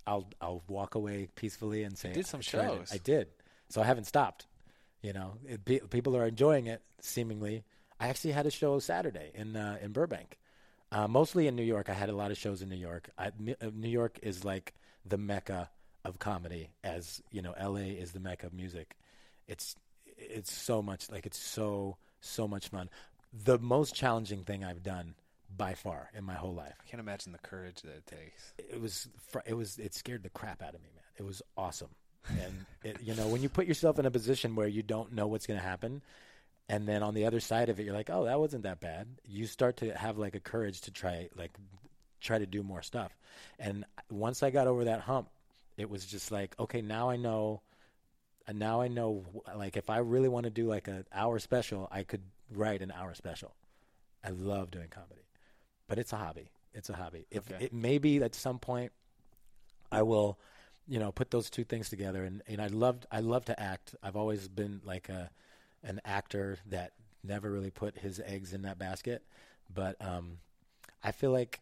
[0.07, 2.93] I'll I'll walk away peacefully and say did some "I tried it." shows.
[2.93, 3.29] I did,
[3.69, 4.47] so I haven't stopped.
[5.03, 6.83] You know, it, pe- people are enjoying it.
[7.01, 7.65] Seemingly,
[8.01, 10.39] I actually had a show Saturday in uh, in Burbank,
[10.91, 11.89] uh, mostly in New York.
[11.89, 13.11] I had a lot of shows in New York.
[13.17, 14.75] I, uh, New York is like
[15.05, 15.71] the mecca
[16.05, 17.91] of comedy, as you know, L.A.
[17.91, 18.97] is the mecca of music.
[19.47, 19.77] It's
[20.17, 22.89] it's so much like it's so so much fun.
[23.33, 25.15] The most challenging thing I've done
[25.57, 28.53] by far in my whole life I can't imagine the courage that it takes.
[28.59, 29.09] it was
[29.47, 31.05] it was it scared the crap out of me, man.
[31.19, 31.91] It was awesome,
[32.29, 35.27] and it, you know when you put yourself in a position where you don't know
[35.27, 36.03] what's going to happen,
[36.69, 39.07] and then on the other side of it, you're like, oh, that wasn't that bad.
[39.25, 41.53] You start to have like a courage to try like
[42.21, 43.17] try to do more stuff,
[43.59, 45.29] and once I got over that hump,
[45.77, 47.63] it was just like, okay, now I know.
[48.47, 49.25] And now I know,
[49.57, 52.93] like, if I really want to do like an hour special, I could write an
[52.93, 53.55] hour special.
[54.25, 55.27] I love doing comedy,
[55.89, 56.51] but it's a hobby.
[56.73, 57.27] It's a hobby.
[57.31, 57.65] If Okay.
[57.67, 58.93] it maybe at some point
[59.91, 60.39] I will,
[60.87, 62.25] you know, put those two things together.
[62.25, 63.95] And, and I loved, I love to act.
[64.03, 65.31] I've always been like a,
[65.83, 66.93] an actor that
[67.25, 69.25] never really put his eggs in that basket.
[69.73, 70.39] But um,
[71.03, 71.61] I feel like,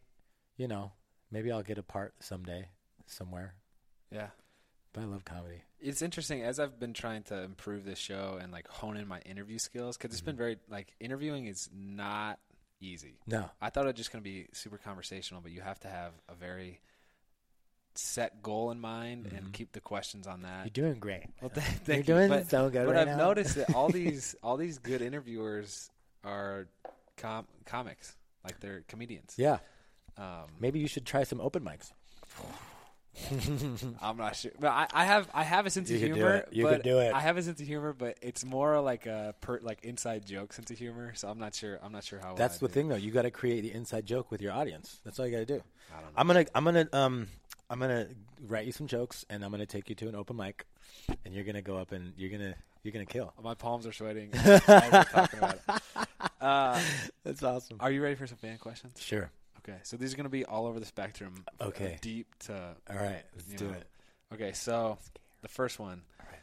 [0.56, 0.92] you know,
[1.30, 2.68] maybe I'll get a part someday,
[3.06, 3.54] somewhere.
[4.10, 4.28] Yeah.
[4.92, 5.62] But I love comedy.
[5.86, 9.20] It's interesting as I've been trying to improve this show and like hone in my
[9.20, 12.38] interview skills because it's been very like interviewing is not
[12.80, 13.18] easy.
[13.26, 15.88] No, I thought it was just going to be super conversational, but you have to
[15.88, 16.80] have a very
[17.96, 20.64] set goal in mind and keep the questions on that.
[20.64, 21.26] you're doing great.
[21.40, 22.02] Well, th- You're you.
[22.02, 23.26] doing But, so good but right I've now.
[23.28, 25.90] noticed that all these all these good interviewers
[26.24, 26.66] are
[27.18, 29.34] com- comics, like they're comedians.
[29.36, 29.58] Yeah,
[30.18, 31.92] Um, maybe you should try some open mics.
[34.02, 36.44] I'm not sure, but I, I have I have a sense You of humor.
[36.50, 37.12] You but could do it.
[37.12, 40.52] I have a sense of humor, but it's more like a per, like inside joke
[40.52, 41.12] sense of humor.
[41.14, 41.78] So I'm not sure.
[41.82, 42.34] I'm not sure how.
[42.34, 42.96] That's I the thing, though.
[42.96, 45.00] You got to create the inside joke with your audience.
[45.04, 45.62] That's all you got to do.
[45.92, 46.10] I don't know.
[46.16, 47.28] I'm gonna, I'm gonna, um,
[47.70, 48.08] I'm gonna
[48.46, 50.64] write you some jokes, and I'm gonna take you to an open mic,
[51.24, 53.32] and you're gonna go up and you're gonna, you're gonna kill.
[53.42, 54.30] My palms are sweating.
[54.32, 56.08] talking about it.
[56.40, 56.80] Uh,
[57.24, 57.78] That's awesome.
[57.80, 59.00] are you ready for some fan questions?
[59.00, 59.30] Sure.
[59.66, 61.44] Okay, so these are going to be all over the spectrum.
[61.60, 61.98] Okay.
[62.02, 62.52] deep to
[62.90, 63.22] All right.
[63.34, 63.72] Let's do know.
[63.72, 63.86] it.
[64.32, 64.98] Okay, so
[65.42, 66.40] the first one, right.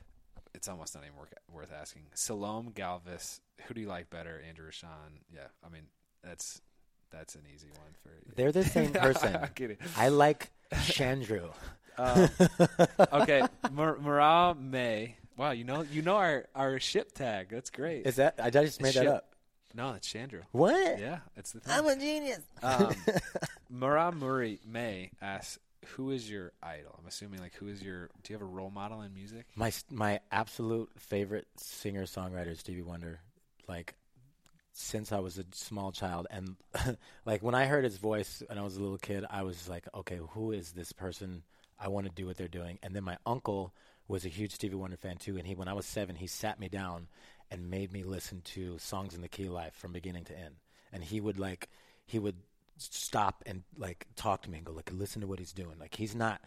[0.55, 2.03] it's almost not even worth, worth asking.
[2.13, 5.19] Salome Galvis, who do you like better, Andrew or Shawn?
[5.33, 5.83] Yeah, I mean
[6.23, 6.61] that's
[7.11, 8.09] that's an easy one for.
[8.09, 8.33] You.
[8.35, 9.35] They're the same person.
[9.35, 9.77] I'm kidding.
[9.97, 11.51] I like Chandru.
[11.97, 12.29] Um,
[13.11, 15.17] okay, Mar- Mara May.
[15.35, 17.49] Wow, you know you know our our ship tag.
[17.51, 18.07] That's great.
[18.07, 18.35] Is that?
[18.41, 19.30] I just made that up.
[19.73, 20.41] No, it's Chandru.
[20.51, 20.99] What?
[20.99, 21.73] Yeah, it's the thing.
[21.73, 22.41] I'm a genius.
[22.61, 22.93] Um,
[23.69, 25.59] Mara Murray May asks,
[25.95, 28.09] "Who is your idol?" I'm assuming like who is your?
[28.23, 29.45] Do you have a role model in music?
[29.55, 33.19] My my absolute favorite singer songwriter is Stevie Wonder.
[33.67, 33.95] Like
[34.73, 36.55] since I was a small child, and
[37.25, 39.87] like when I heard his voice when I was a little kid, I was like,
[39.93, 41.43] okay, who is this person?
[41.79, 42.77] I want to do what they're doing.
[42.83, 43.73] And then my uncle
[44.07, 46.59] was a huge Stevie Wonder fan too, and he when I was seven, he sat
[46.59, 47.07] me down
[47.51, 50.55] and made me listen to songs in the key life from beginning to end.
[50.91, 51.69] And he would like
[52.05, 52.37] he would
[52.77, 55.75] stop and like talk to me and go like listen to what he's doing.
[55.79, 56.41] Like he's not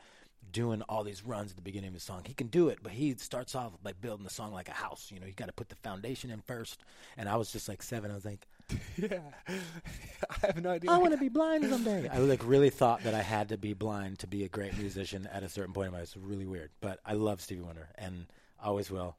[0.53, 2.23] doing all these runs at the beginning of the song.
[2.27, 5.11] He can do it, but he starts off by building the song like a house.
[5.13, 6.81] You know, you got to put the foundation in first.
[7.17, 8.11] And I was just like seven.
[8.11, 8.47] I was like,
[8.97, 10.91] Yeah, I have no idea.
[10.91, 12.09] I want to be blind someday.
[12.09, 15.29] I like really thought that I had to be blind to be a great musician
[15.33, 16.09] at a certain point in my life.
[16.15, 18.27] It's really weird, but I love Stevie Wonder and
[18.63, 19.17] always will.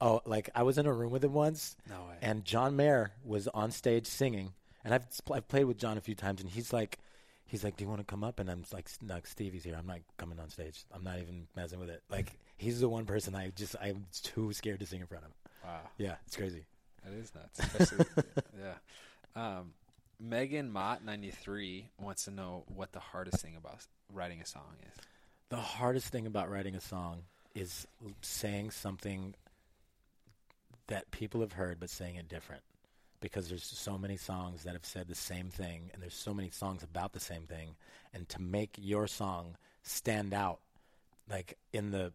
[0.00, 2.16] Oh, like I was in a room with him once, No way.
[2.22, 4.52] and John Mayer was on stage singing,
[4.84, 6.98] and I've I've played with John a few times, and he's like,
[7.44, 9.76] he's like, "Do you want to come up?" And I'm like, "No, Stevie's here.
[9.78, 10.84] I'm not coming on stage.
[10.94, 14.52] I'm not even messing with it." Like he's the one person I just I'm too
[14.54, 15.30] scared to sing in front of.
[15.64, 16.64] Wow, Yeah, it's crazy.
[17.04, 18.04] that is nuts.
[18.58, 18.74] Yeah.
[19.36, 19.72] Um,
[20.18, 24.76] Megan Mott ninety three wants to know what the hardest thing about writing a song
[24.88, 24.94] is.
[25.50, 27.22] The hardest thing about writing a song
[27.54, 27.86] is
[28.22, 29.34] saying something
[30.90, 32.62] that people have heard, but saying it different.
[33.20, 36.50] Because there's so many songs that have said the same thing, and there's so many
[36.50, 37.76] songs about the same thing.
[38.12, 40.60] And to make your song stand out,
[41.28, 42.12] like in the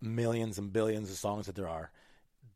[0.00, 1.90] millions and billions of songs that there are,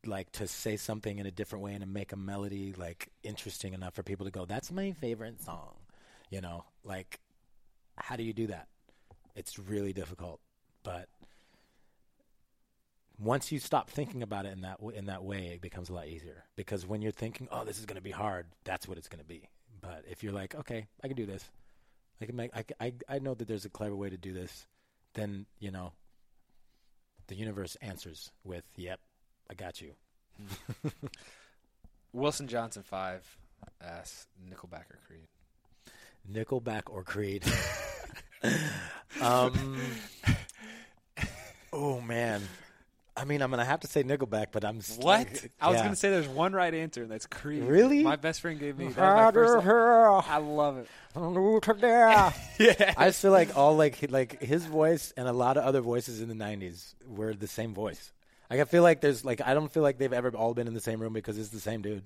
[0.06, 3.74] like to say something in a different way and to make a melody like interesting
[3.74, 5.74] enough for people to go, "That's my favorite song,"
[6.30, 7.20] you know, like
[7.96, 8.68] how do you do that?
[9.34, 10.40] It's really difficult,
[10.82, 11.08] but
[13.18, 15.92] once you stop thinking about it in that w- in that way, it becomes a
[15.92, 16.44] lot easier.
[16.56, 19.22] Because when you're thinking, "Oh, this is going to be hard," that's what it's going
[19.22, 19.48] to be.
[19.80, 21.44] But if you're like, "Okay, I can do this.
[22.20, 22.50] I can make.
[22.54, 24.66] I, I, I know that there's a clever way to do this,"
[25.14, 25.92] then you know,
[27.28, 29.00] the universe answers with, "Yep,
[29.50, 29.94] I got you."
[32.12, 33.38] Wilson Johnson five
[33.80, 35.28] ask Nickelback or Creed.
[36.30, 37.44] Nickelback or Creed?
[39.20, 39.78] um,
[41.72, 42.42] oh man,
[43.16, 45.44] I mean, I'm gonna have to say Nickelback, but I'm What?
[45.60, 47.62] I was gonna say there's one right answer, and that's Creed.
[47.62, 48.02] Really?
[48.02, 48.88] My best friend gave me.
[48.88, 49.30] That I
[50.28, 50.88] I love it.
[52.58, 52.94] yeah.
[52.96, 56.20] I just feel like all like like his voice and a lot of other voices
[56.20, 58.12] in the '90s were the same voice.
[58.50, 60.74] Like I feel like there's like I don't feel like they've ever all been in
[60.74, 62.02] the same room because it's the same dude.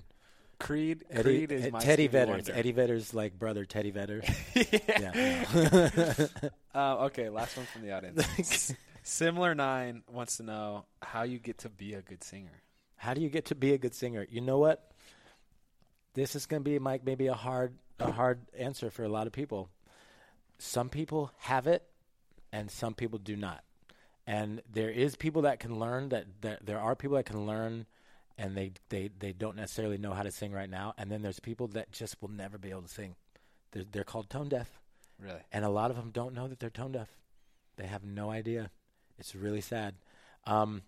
[0.59, 1.05] Creed.
[1.11, 2.33] Eddie, Creed is Ed- my Teddy Stevie Vedder.
[2.33, 2.53] Wonder.
[2.55, 4.23] Eddie Vedder's like brother Teddy Vedder.
[4.55, 6.27] yeah.
[6.75, 8.73] Uh, okay, last one from the audience.
[9.09, 12.63] Similar Nine wants to know how you get to be a good singer.
[12.97, 14.27] How do you get to be a good singer?
[14.29, 14.93] You know what?
[16.13, 19.27] This is going to be Mike maybe a hard a hard answer for a lot
[19.27, 19.71] of people.
[20.59, 21.89] Some people have it
[22.53, 23.65] and some people do not.
[24.27, 27.87] And there is people that can learn that, that there are people that can learn
[28.37, 31.41] and they, they, they don't necessarily know how to sing right now and then there's
[31.41, 33.17] people that just will never be able to sing.
[33.73, 34.69] They're, they're called tone deaf.
[35.19, 35.41] Really?
[35.51, 37.09] And a lot of them don't know that they're tone deaf.
[37.77, 38.71] They have no idea.
[39.19, 39.95] It's really sad.
[40.47, 40.83] Um,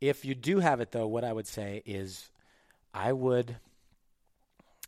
[0.00, 2.30] if you do have it, though, what I would say is,
[2.92, 3.56] I would,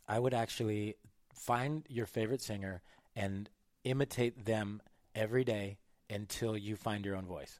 [0.07, 0.95] I would actually
[1.33, 2.81] find your favorite singer
[3.15, 3.49] and
[3.83, 4.81] imitate them
[5.15, 5.77] every day
[6.09, 7.59] until you find your own voice,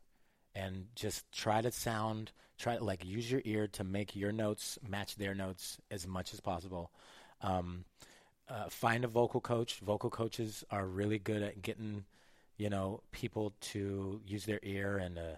[0.55, 4.77] and just try to sound, try to like use your ear to make your notes
[4.87, 6.91] match their notes as much as possible.
[7.41, 7.85] Um,
[8.49, 9.79] uh, find a vocal coach.
[9.79, 12.05] Vocal coaches are really good at getting,
[12.63, 15.35] you know, people to use their ear and uh,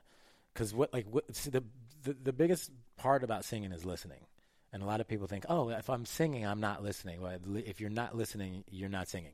[0.54, 1.64] because what like what, the,
[2.04, 4.28] the the biggest part about singing is listening,
[4.72, 7.20] and a lot of people think, oh, if I'm singing, I'm not listening.
[7.20, 9.32] Well, if you're not listening, you're not singing.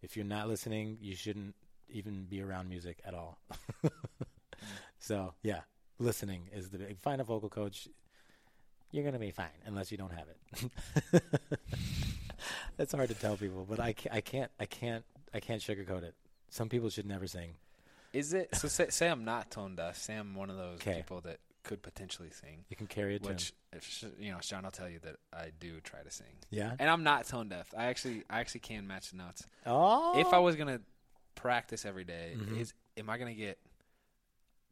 [0.00, 1.54] If you're not listening, you shouldn't
[1.90, 3.38] even be around music at all.
[4.98, 5.60] so yeah,
[5.98, 6.98] listening is the big.
[7.00, 7.86] Find a vocal coach.
[8.92, 10.28] You're gonna be fine unless you don't have
[11.12, 11.22] it.
[12.78, 16.14] That's hard to tell people, but I I can't, I can't, I can't sugarcoat it.
[16.50, 17.54] Some people should never sing.
[18.12, 18.68] Is it so?
[18.68, 19.96] Say, say I'm not tone deaf.
[19.98, 20.96] Say I'm one of those 'Kay.
[20.96, 22.64] people that could potentially sing.
[22.68, 23.28] You can carry a tune.
[23.32, 26.26] Which, if you know, Shawn, I'll tell you that I do try to sing.
[26.50, 26.74] Yeah.
[26.78, 27.74] And I'm not tone deaf.
[27.76, 29.46] I actually, I actually can match the notes.
[29.66, 30.80] Oh, If I was gonna
[31.34, 32.58] practice every day, Mhm.
[32.60, 33.58] is am I gonna get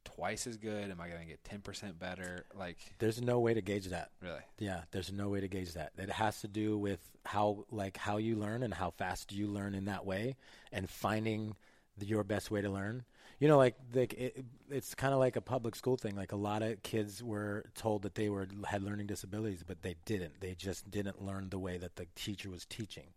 [0.05, 0.91] twice as good?
[0.91, 2.45] Am I gonna get ten percent better?
[2.57, 4.11] Like, there's no way to gauge that.
[4.21, 4.43] really?
[4.59, 5.93] Yeah, there's no way to gauge that.
[5.99, 9.75] It has to do with how like how you learn and how fast you learn
[9.75, 10.37] in that way,
[10.73, 11.57] and finding
[11.99, 13.05] the, your best way to learn.
[13.41, 16.17] You know, like like it, it's kind of like a public school thing.
[16.17, 19.97] Like a lot of kids were told that they were had learning disabilities, but they
[20.05, 20.41] didn't.
[20.41, 23.09] They just didn't learn the way that the teacher was teaching.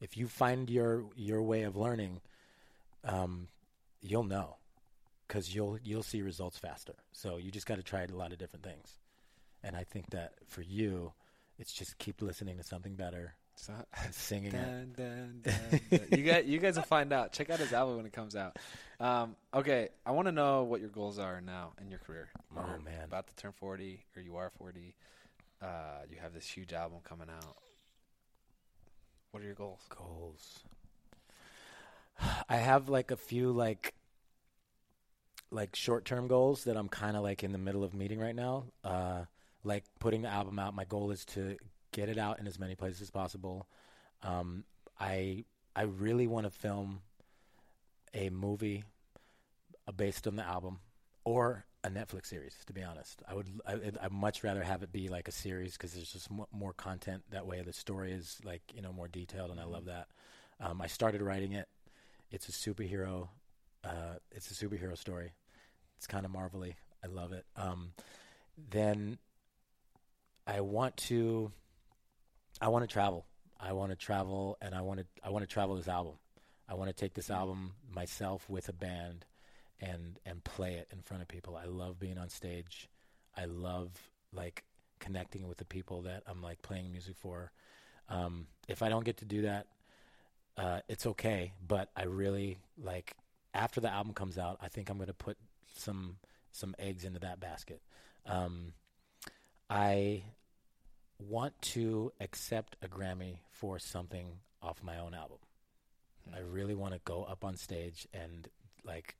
[0.00, 2.20] If you find your your way of learning,
[3.04, 3.48] um,
[4.00, 4.56] you'll know
[5.26, 6.94] because you'll you'll see results faster.
[7.12, 8.96] So you just got to try a lot of different things.
[9.62, 11.12] And I think that for you,
[11.58, 13.72] it's just keep listening to something better So,
[14.12, 16.00] singing dun, dun, dun.
[16.12, 17.32] you guys, you guys will find out.
[17.32, 18.58] Check out his album when it comes out.
[19.00, 22.28] Um, okay, I want to know what your goals are now in your career.
[22.56, 23.02] Oh, You're man.
[23.04, 24.94] about to turn forty, or you are forty.
[25.60, 27.56] Uh, you have this huge album coming out.
[29.32, 29.80] What are your goals?
[29.88, 30.60] Goals.
[32.48, 33.94] I have like a few like
[35.50, 38.34] like short term goals that I'm kind of like in the middle of meeting right
[38.34, 38.64] now.
[38.84, 39.24] Uh,
[39.64, 40.74] like putting the album out.
[40.74, 41.56] My goal is to
[41.92, 43.66] get it out in as many places as possible.
[44.22, 44.64] Um,
[44.98, 45.44] I
[45.74, 47.00] I really want to film
[48.14, 48.84] a movie
[49.86, 50.78] uh, based on the album
[51.24, 52.54] or a Netflix series.
[52.66, 55.72] To be honest, I would I, I'd much rather have it be like a series
[55.72, 57.62] because there's just mo- more content that way.
[57.62, 60.08] The story is like you know more detailed, and I love that.
[60.60, 61.68] Um, I started writing it.
[62.30, 63.28] It's a superhero.
[63.86, 65.32] Uh, it's a superhero story.
[65.96, 66.76] It's kind of marvelly.
[67.04, 67.44] I love it.
[67.56, 67.92] Um,
[68.70, 69.18] then
[70.46, 71.52] I want to.
[72.60, 73.26] I want to travel.
[73.60, 75.06] I want to travel, and I want to.
[75.22, 76.14] I want to travel this album.
[76.68, 79.24] I want to take this album myself with a band,
[79.80, 81.56] and and play it in front of people.
[81.56, 82.88] I love being on stage.
[83.36, 83.90] I love
[84.32, 84.64] like
[84.98, 87.52] connecting with the people that I'm like playing music for.
[88.08, 89.66] Um, if I don't get to do that,
[90.56, 91.52] uh, it's okay.
[91.66, 93.14] But I really like
[93.56, 95.38] after the album comes out, I think I'm going to put
[95.74, 96.16] some
[96.52, 97.82] some eggs into that basket.
[98.24, 98.72] Um,
[99.68, 100.22] I
[101.18, 104.26] want to accept a Grammy for something
[104.62, 105.38] off my own album.
[106.34, 108.48] I really want to go up on stage and
[108.84, 109.16] like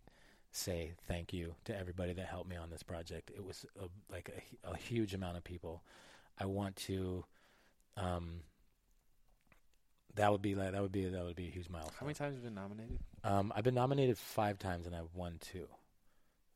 [0.51, 3.30] say thank you to everybody that helped me on this project.
[3.34, 4.30] It was a, like
[4.64, 5.82] a, a huge amount of people.
[6.39, 7.24] I want to.
[7.97, 8.41] Um,
[10.16, 11.94] that would be like that would be that would be a huge milestone.
[12.00, 12.98] How many times have you been nominated?
[13.24, 15.68] Um, I've been nominated five times and I've won two.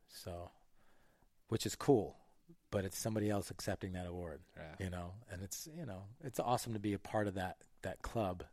[0.09, 0.51] So,
[1.49, 2.17] which is cool,
[2.71, 4.75] but it's somebody else accepting that award, Yeah.
[4.85, 8.03] you know, and it's, you know, it's awesome to be a part of that that
[8.03, 8.45] club,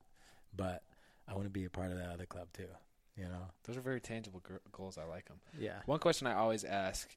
[0.56, 0.84] but
[1.28, 2.70] I want to be a part of that other club too.
[3.18, 4.42] You know, Those are very tangible
[4.72, 4.98] goals.
[4.98, 5.40] I like them.
[5.58, 7.10] yeah, One question I always ask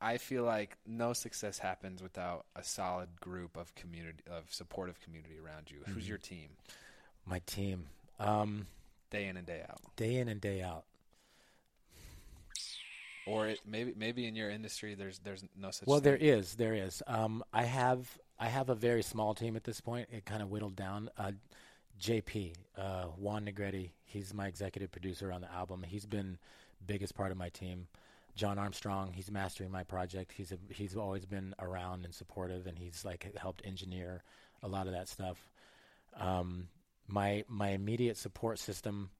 [0.00, 5.38] I feel like no success happens without a solid group of community of supportive community
[5.38, 5.82] around you.
[5.86, 6.08] Who's Mhm.
[6.08, 6.56] your team?
[7.26, 7.86] My team,
[8.18, 8.66] um,
[9.10, 9.80] Day in and day out.
[9.96, 10.84] day in and day out.
[13.26, 16.04] Or it, maybe maybe in your industry there's there's no such Well, thing.
[16.04, 17.02] there is, there is.
[17.06, 20.08] Um, I have, I have a very small team at this point.
[20.12, 21.08] It kind of whittled down.
[21.16, 21.32] Uh,
[22.00, 25.84] JP, uh, Juan Negretti, he's my executive producer on the album.
[25.86, 26.36] He's been
[26.86, 27.86] biggest part of my team.
[28.36, 30.32] John Armstrong, he's mastering my project.
[30.32, 34.22] He's a, he's always been around and supportive, and he's like helped engineer
[34.62, 35.38] a lot of that stuff.
[36.18, 36.68] Um,
[37.06, 39.10] my my immediate support system,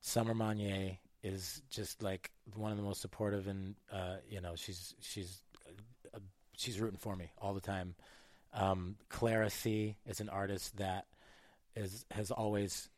[0.00, 4.94] Summer Monnier, is just like one of the most supportive, and uh, you know she's
[5.00, 5.42] she's
[6.14, 6.18] uh,
[6.56, 7.94] she's rooting for me all the time.
[8.52, 11.06] Um, Clara C is an artist that
[11.74, 12.88] is has always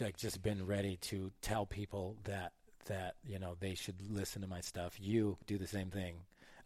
[0.00, 2.52] like just been ready to tell people that
[2.86, 4.94] that you know they should listen to my stuff.
[5.00, 6.16] You do the same thing,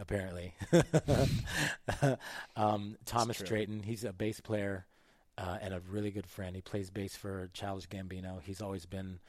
[0.01, 0.55] apparently.
[2.57, 3.38] um, Thomas.
[3.38, 4.86] Drayton, he's a bass player
[5.39, 6.55] uh, and a really good friend.
[6.57, 8.43] He plays bass for Childish Gambino.
[8.43, 9.20] He's always been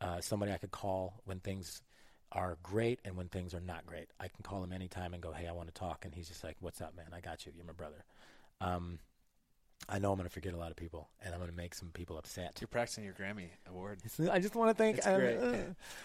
[0.00, 1.82] uh, somebody I could call when things
[2.30, 4.08] are great and when things are not great.
[4.20, 6.44] I can call him anytime and go, "Hey, I want to talk," and he's just
[6.44, 7.06] like, "What's up, man?
[7.12, 7.52] I got you.
[7.56, 8.04] You're my brother."
[8.60, 8.98] Um,
[9.88, 11.74] I know I'm going to forget a lot of people, and I'm going to make
[11.74, 12.56] some people upset.
[12.60, 14.00] You're practicing your Grammy award.
[14.30, 14.98] I just want to thank.
[14.98, 15.38] It's great.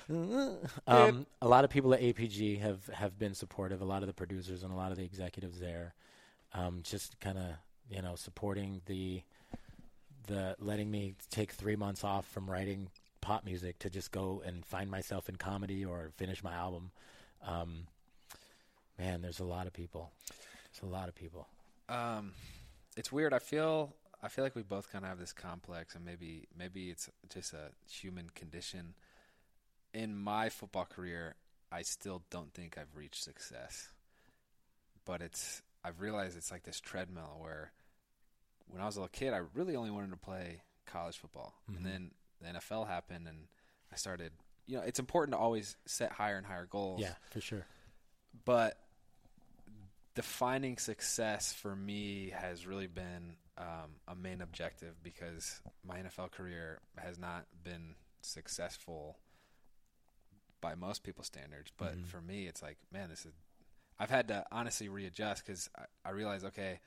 [0.87, 3.81] um, a lot of people at APG have have been supportive.
[3.81, 5.95] A lot of the producers and a lot of the executives there,
[6.53, 7.45] um, just kind of
[7.89, 9.21] you know supporting the
[10.29, 14.65] the letting me take three months off from writing pop music to just go and
[14.65, 16.91] find myself in comedy or finish my album.
[17.45, 17.87] Um,
[18.97, 20.11] man, there's a lot of people.
[20.71, 21.47] There's a lot of people.
[21.89, 22.33] Um,
[22.95, 23.33] it's weird.
[23.33, 26.89] I feel I feel like we both kind of have this complex, and maybe maybe
[26.89, 28.93] it's just a human condition.
[29.93, 31.35] In my football career,
[31.71, 33.89] I still don't think I've reached success,
[35.05, 37.71] but it's I've realized it's like this treadmill where
[38.69, 41.75] when I was a little kid, I really only wanted to play college football, Mhm.
[41.77, 42.11] and then
[42.41, 43.47] the NFL happened, and
[43.91, 44.33] I started.
[44.65, 47.65] You know, it's important to always set higher and higher goals Yeah, for sure.
[48.45, 48.77] but
[50.15, 56.79] defining success for me has really been um, a main objective because my NFL career
[56.97, 59.17] has not been successful
[60.61, 61.69] by most people's standards.
[61.75, 62.05] But Mhm.
[62.07, 63.33] for me, it's like, man, this is.
[63.97, 66.79] I've had to honestly readjust because I, I realized, okay,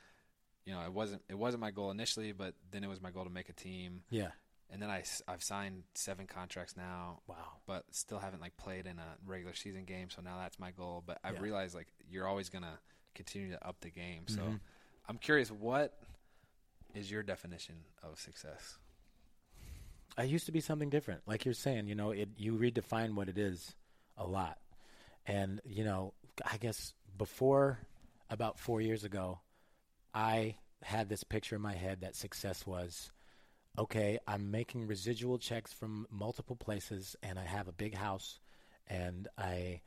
[0.65, 3.25] you know, it wasn't it wasn't my goal initially, but then it was my goal
[3.25, 4.31] to make a team, Yeah.
[4.71, 7.61] and then I I've signed seven contracts now Wow.
[7.67, 10.09] but still haven't like played in a regular season game.
[10.11, 11.03] So now that's my goal.
[11.05, 11.43] But I've Yeah.
[11.43, 12.79] realized like you're always gonna
[13.15, 14.27] continue to up the game.
[14.29, 14.61] So Mhm.
[15.09, 16.01] I'm curious, what
[16.95, 18.79] is your definition of success?
[20.17, 21.27] I used to be something different.
[21.27, 23.75] Like you're saying, you know, it you redefine what it is
[24.17, 24.59] a lot.
[25.27, 27.79] And, you know, I guess before
[28.29, 29.41] about 4 years ago,
[30.15, 33.11] I had this picture in my head that success was
[33.79, 38.39] okay, I'm making residual checks from multiple places and I have a big house
[38.87, 39.81] and I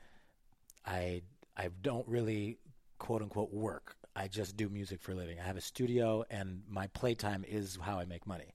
[0.85, 1.21] I
[1.55, 2.57] I don't really
[2.97, 3.95] quote unquote work.
[4.15, 5.39] I just do music for a living.
[5.39, 8.53] I have a studio and my playtime is how I make money.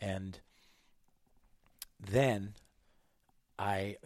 [0.00, 0.40] And
[2.00, 2.54] then
[3.58, 3.96] I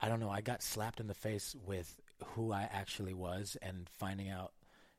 [0.00, 1.94] I don't know, I got slapped in the face with
[2.34, 4.52] who I actually was and finding out,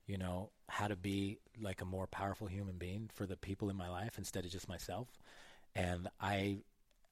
[0.05, 3.77] you know, how to be like a more powerful human being for the people in
[3.77, 5.07] my life instead of just myself.
[5.75, 6.59] And I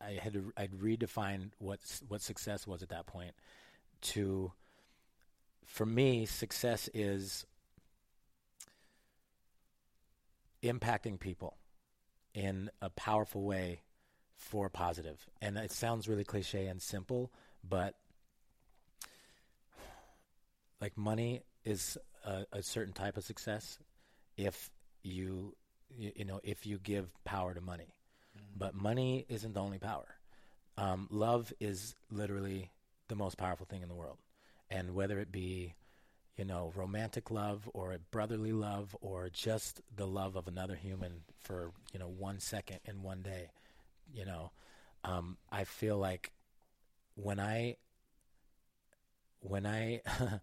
[0.02, 3.34] I had to I'd redefined what what success was at that point
[4.02, 4.52] to
[5.66, 7.46] for me success is
[10.64, 11.58] impacting people
[12.34, 13.82] in a powerful way
[14.36, 15.28] for positive.
[15.42, 17.32] And it sounds really cliche and simple,
[17.68, 17.96] but
[20.80, 23.80] like money is a, a certain type of success
[24.38, 24.70] if
[25.04, 25.56] you
[25.98, 27.96] you you know if you give power to money.
[28.56, 30.08] But money isn't the only power.
[30.78, 32.72] Um, love is literally
[33.08, 34.18] the most powerful thing in the world,
[34.70, 35.76] and whether it be
[36.38, 41.22] you know romantic love or a brotherly love or just the love of another human
[41.44, 43.50] for you know one second in one day,
[44.14, 44.52] you know,
[45.04, 46.32] um, I feel like
[47.16, 47.78] when I
[49.42, 50.02] when I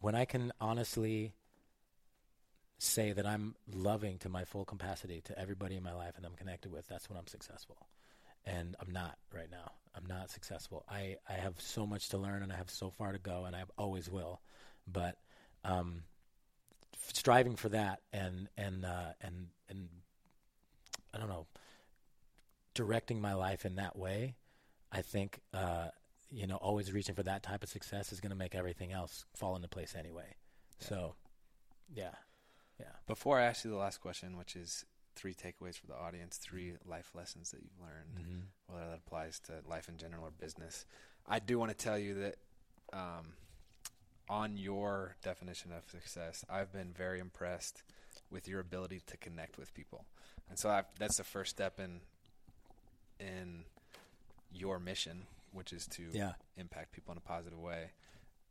[0.00, 1.32] when I can honestly
[2.78, 6.34] say that I'm loving to my full capacity to everybody in my life and I'm
[6.34, 7.76] connected with, that's when I'm successful.
[8.46, 9.72] And I'm not right now.
[9.94, 10.84] I'm not successful.
[10.88, 13.54] I, I have so much to learn and I have so far to go and
[13.54, 14.40] I always will.
[14.90, 15.16] But
[15.64, 16.04] um,
[17.12, 19.88] striving for that and and uh, and and
[21.12, 21.46] I don't know,
[22.74, 24.36] directing my life in that way,
[24.92, 25.88] I think, uh,
[26.30, 29.24] you know, always reaching for that type of success is going to make everything else
[29.34, 30.36] fall into place anyway.
[30.78, 31.14] So,
[31.92, 32.14] yeah,
[32.78, 32.86] yeah.
[33.06, 34.84] Before I ask you the last question, which is
[35.16, 38.74] three takeaways for the audience, three life lessons that you've learned, Mm-hmm.
[38.74, 40.84] whether that applies to life in general or business.
[41.26, 42.36] I do want to tell you that
[42.92, 43.34] um,
[44.28, 47.82] on your definition of success, I've been very impressed
[48.30, 50.06] with your ability to connect with people,
[50.48, 52.00] and so I've, that's the first step in
[53.18, 53.64] in
[54.52, 56.32] your mission, which is to Yeah.
[56.56, 57.90] impact people in a positive way.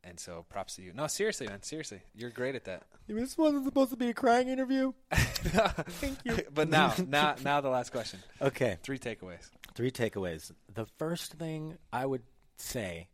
[0.02, 0.94] And so, props to you.
[0.94, 2.84] No, seriously, man, seriously, you're great at that.
[3.08, 4.94] This wasn't supposed to be a crying interview.
[5.12, 6.40] Thank you.
[6.54, 8.20] but now, now, now, the last question.
[8.42, 8.78] Okay.
[8.82, 9.50] Three takeaways.
[9.76, 10.54] Three takeaways.
[10.74, 12.24] The first thing I would
[12.56, 13.10] say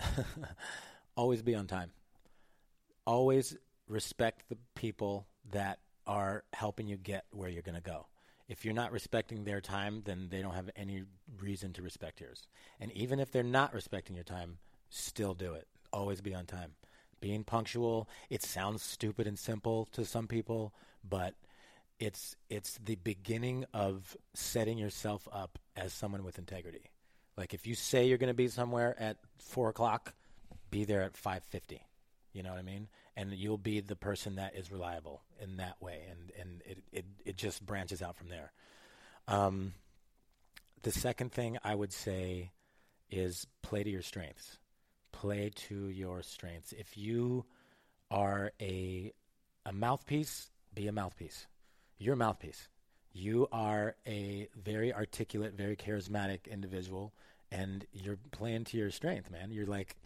[1.16, 1.90] always be on time.
[3.06, 3.56] Always
[3.86, 8.06] respect the people that are helping you get where you're going to go.
[8.48, 11.04] If you're not respecting their time, then they don't have any
[11.40, 12.42] reason to respect yours.
[12.78, 14.58] And even if they're not respecting your time,
[14.90, 15.66] still do it.
[15.92, 16.72] Always be on time.
[17.20, 20.74] Being punctual, it sounds stupid and simple to some people,
[21.08, 21.34] but
[21.98, 26.90] it's it's the beginning of setting yourself up as someone with integrity.
[27.36, 30.14] Like if you say you're going to be somewhere at four o'clock,
[30.70, 31.80] be there at five fifty.
[32.32, 32.88] You know what I mean?
[33.16, 37.04] And you'll be the person that is reliable in that way, and and it it,
[37.24, 38.52] it just branches out from there.
[39.28, 39.74] Um,
[40.82, 42.50] the second thing I would say
[43.10, 44.58] is play to your strengths.
[45.12, 46.72] Play to your strengths.
[46.72, 47.44] If you
[48.10, 49.12] are a
[49.64, 51.46] a mouthpiece, be a mouthpiece.
[51.98, 52.68] You're a mouthpiece.
[53.12, 57.14] You are a very articulate, very charismatic individual,
[57.50, 59.52] and you're playing to your strength, man.
[59.52, 59.96] You're like,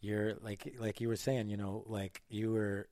[0.00, 2.88] you're like, like you were saying, you know, like you were,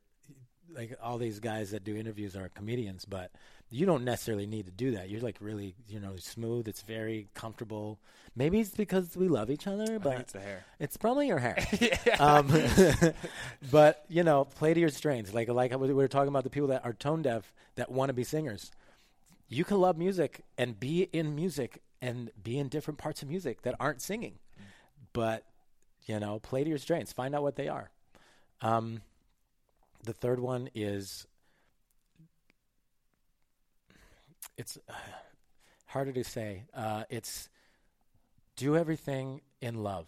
[0.75, 3.31] like all these guys that do interviews are comedians, but
[3.71, 5.09] you don't necessarily need to do that.
[5.09, 6.69] You're like really, you know, smooth.
[6.69, 7.99] It's very comfortable.
[8.37, 10.65] Maybe it's because we love each other, but it's the hair.
[10.79, 11.59] it's probably your hair.
[12.21, 12.49] um,
[13.71, 15.35] but you know, play to your strengths.
[15.35, 18.13] Like like we were talking about the people that are tone deaf that want to
[18.13, 18.71] be singers.
[19.49, 23.63] You can love music and be in music and be in different parts of music
[23.63, 24.39] that aren't singing.
[25.13, 25.45] But
[26.07, 27.13] you know, play to your strengths.
[27.13, 27.91] Find out what they are.
[28.63, 29.03] Um,
[30.05, 31.27] the third one is
[34.57, 34.93] it's uh,
[35.87, 36.65] harder to say.
[36.73, 37.49] Uh, it's
[38.57, 40.07] do everything in love.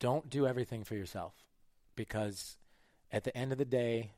[0.00, 1.34] Don't do everything for yourself
[1.94, 2.56] because
[3.12, 4.12] at the end of the day,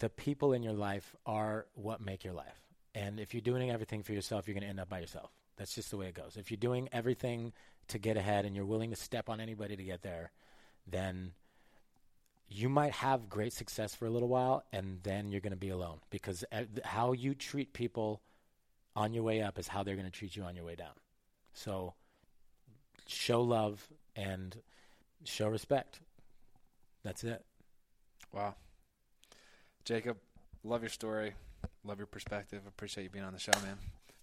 [0.00, 2.60] the people in your life are what make your life.
[2.94, 5.30] And if you're doing everything for yourself, you're going to end up by yourself.
[5.56, 6.36] That's just the way it goes.
[6.36, 7.52] If you're doing everything
[7.88, 10.30] to get ahead and you're willing to step on anybody to get there,
[10.86, 11.32] then
[12.48, 15.70] you might have great success for a little while and then you're going to be
[15.70, 18.20] alone because uh, how you treat people
[18.94, 20.92] on your way up is how they're going to treat you on your way down.
[21.54, 21.94] So
[23.06, 24.56] show love and
[25.24, 26.00] show respect.
[27.02, 27.44] That's it.
[28.32, 28.54] Wow.
[29.84, 30.18] Jacob,
[30.62, 31.34] love your story.
[31.84, 32.60] Love your perspective.
[32.66, 33.76] Appreciate you being on the show, man.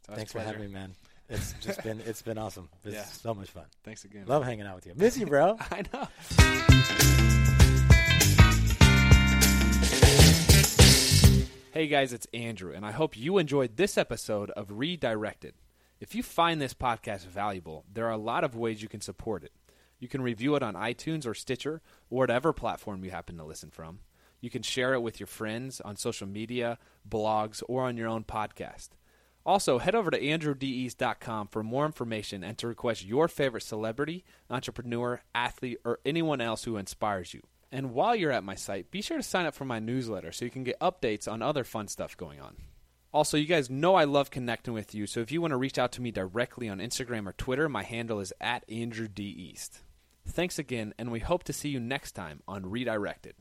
[0.08, 0.96] Thanks for having me, man.
[1.30, 2.70] It's just been it's been awesome.
[2.84, 3.04] It's Yeah.
[3.06, 3.66] so much fun.
[3.84, 4.26] Thanks again.
[4.26, 4.94] Love hanging out with you.
[4.96, 5.58] Miss you, bro.
[5.72, 6.08] I know.
[11.72, 15.54] Hey guys, it's Andrew, and I hope you enjoyed this episode of Redirected.
[16.02, 19.44] If you find this podcast valuable, there are a lot of ways you can support
[19.44, 19.52] it.
[20.00, 23.70] You can review it on iTunes or Stitcher, or whatever platform you happen to listen
[23.70, 24.00] from.
[24.42, 28.24] You can share it with your friends on social media, blogs, or on your own
[28.24, 28.90] podcast.
[29.50, 35.24] Also, head over to andrewdeast.com for more information and to request your favorite celebrity, entrepreneur,
[35.34, 37.42] athlete, or anyone else who inspires you.
[37.72, 40.46] And while you're at my site, be sure to sign up for my newsletter so
[40.46, 42.58] you can get updates on other fun stuff going on.
[43.12, 45.80] Also, you guys know I love connecting with you, so if you want to reach
[45.80, 49.08] out to me directly on Instagram or Twitter, my handle is at Andrew.
[50.28, 53.34] Thanks again, and we hope to see you next time on Redirected.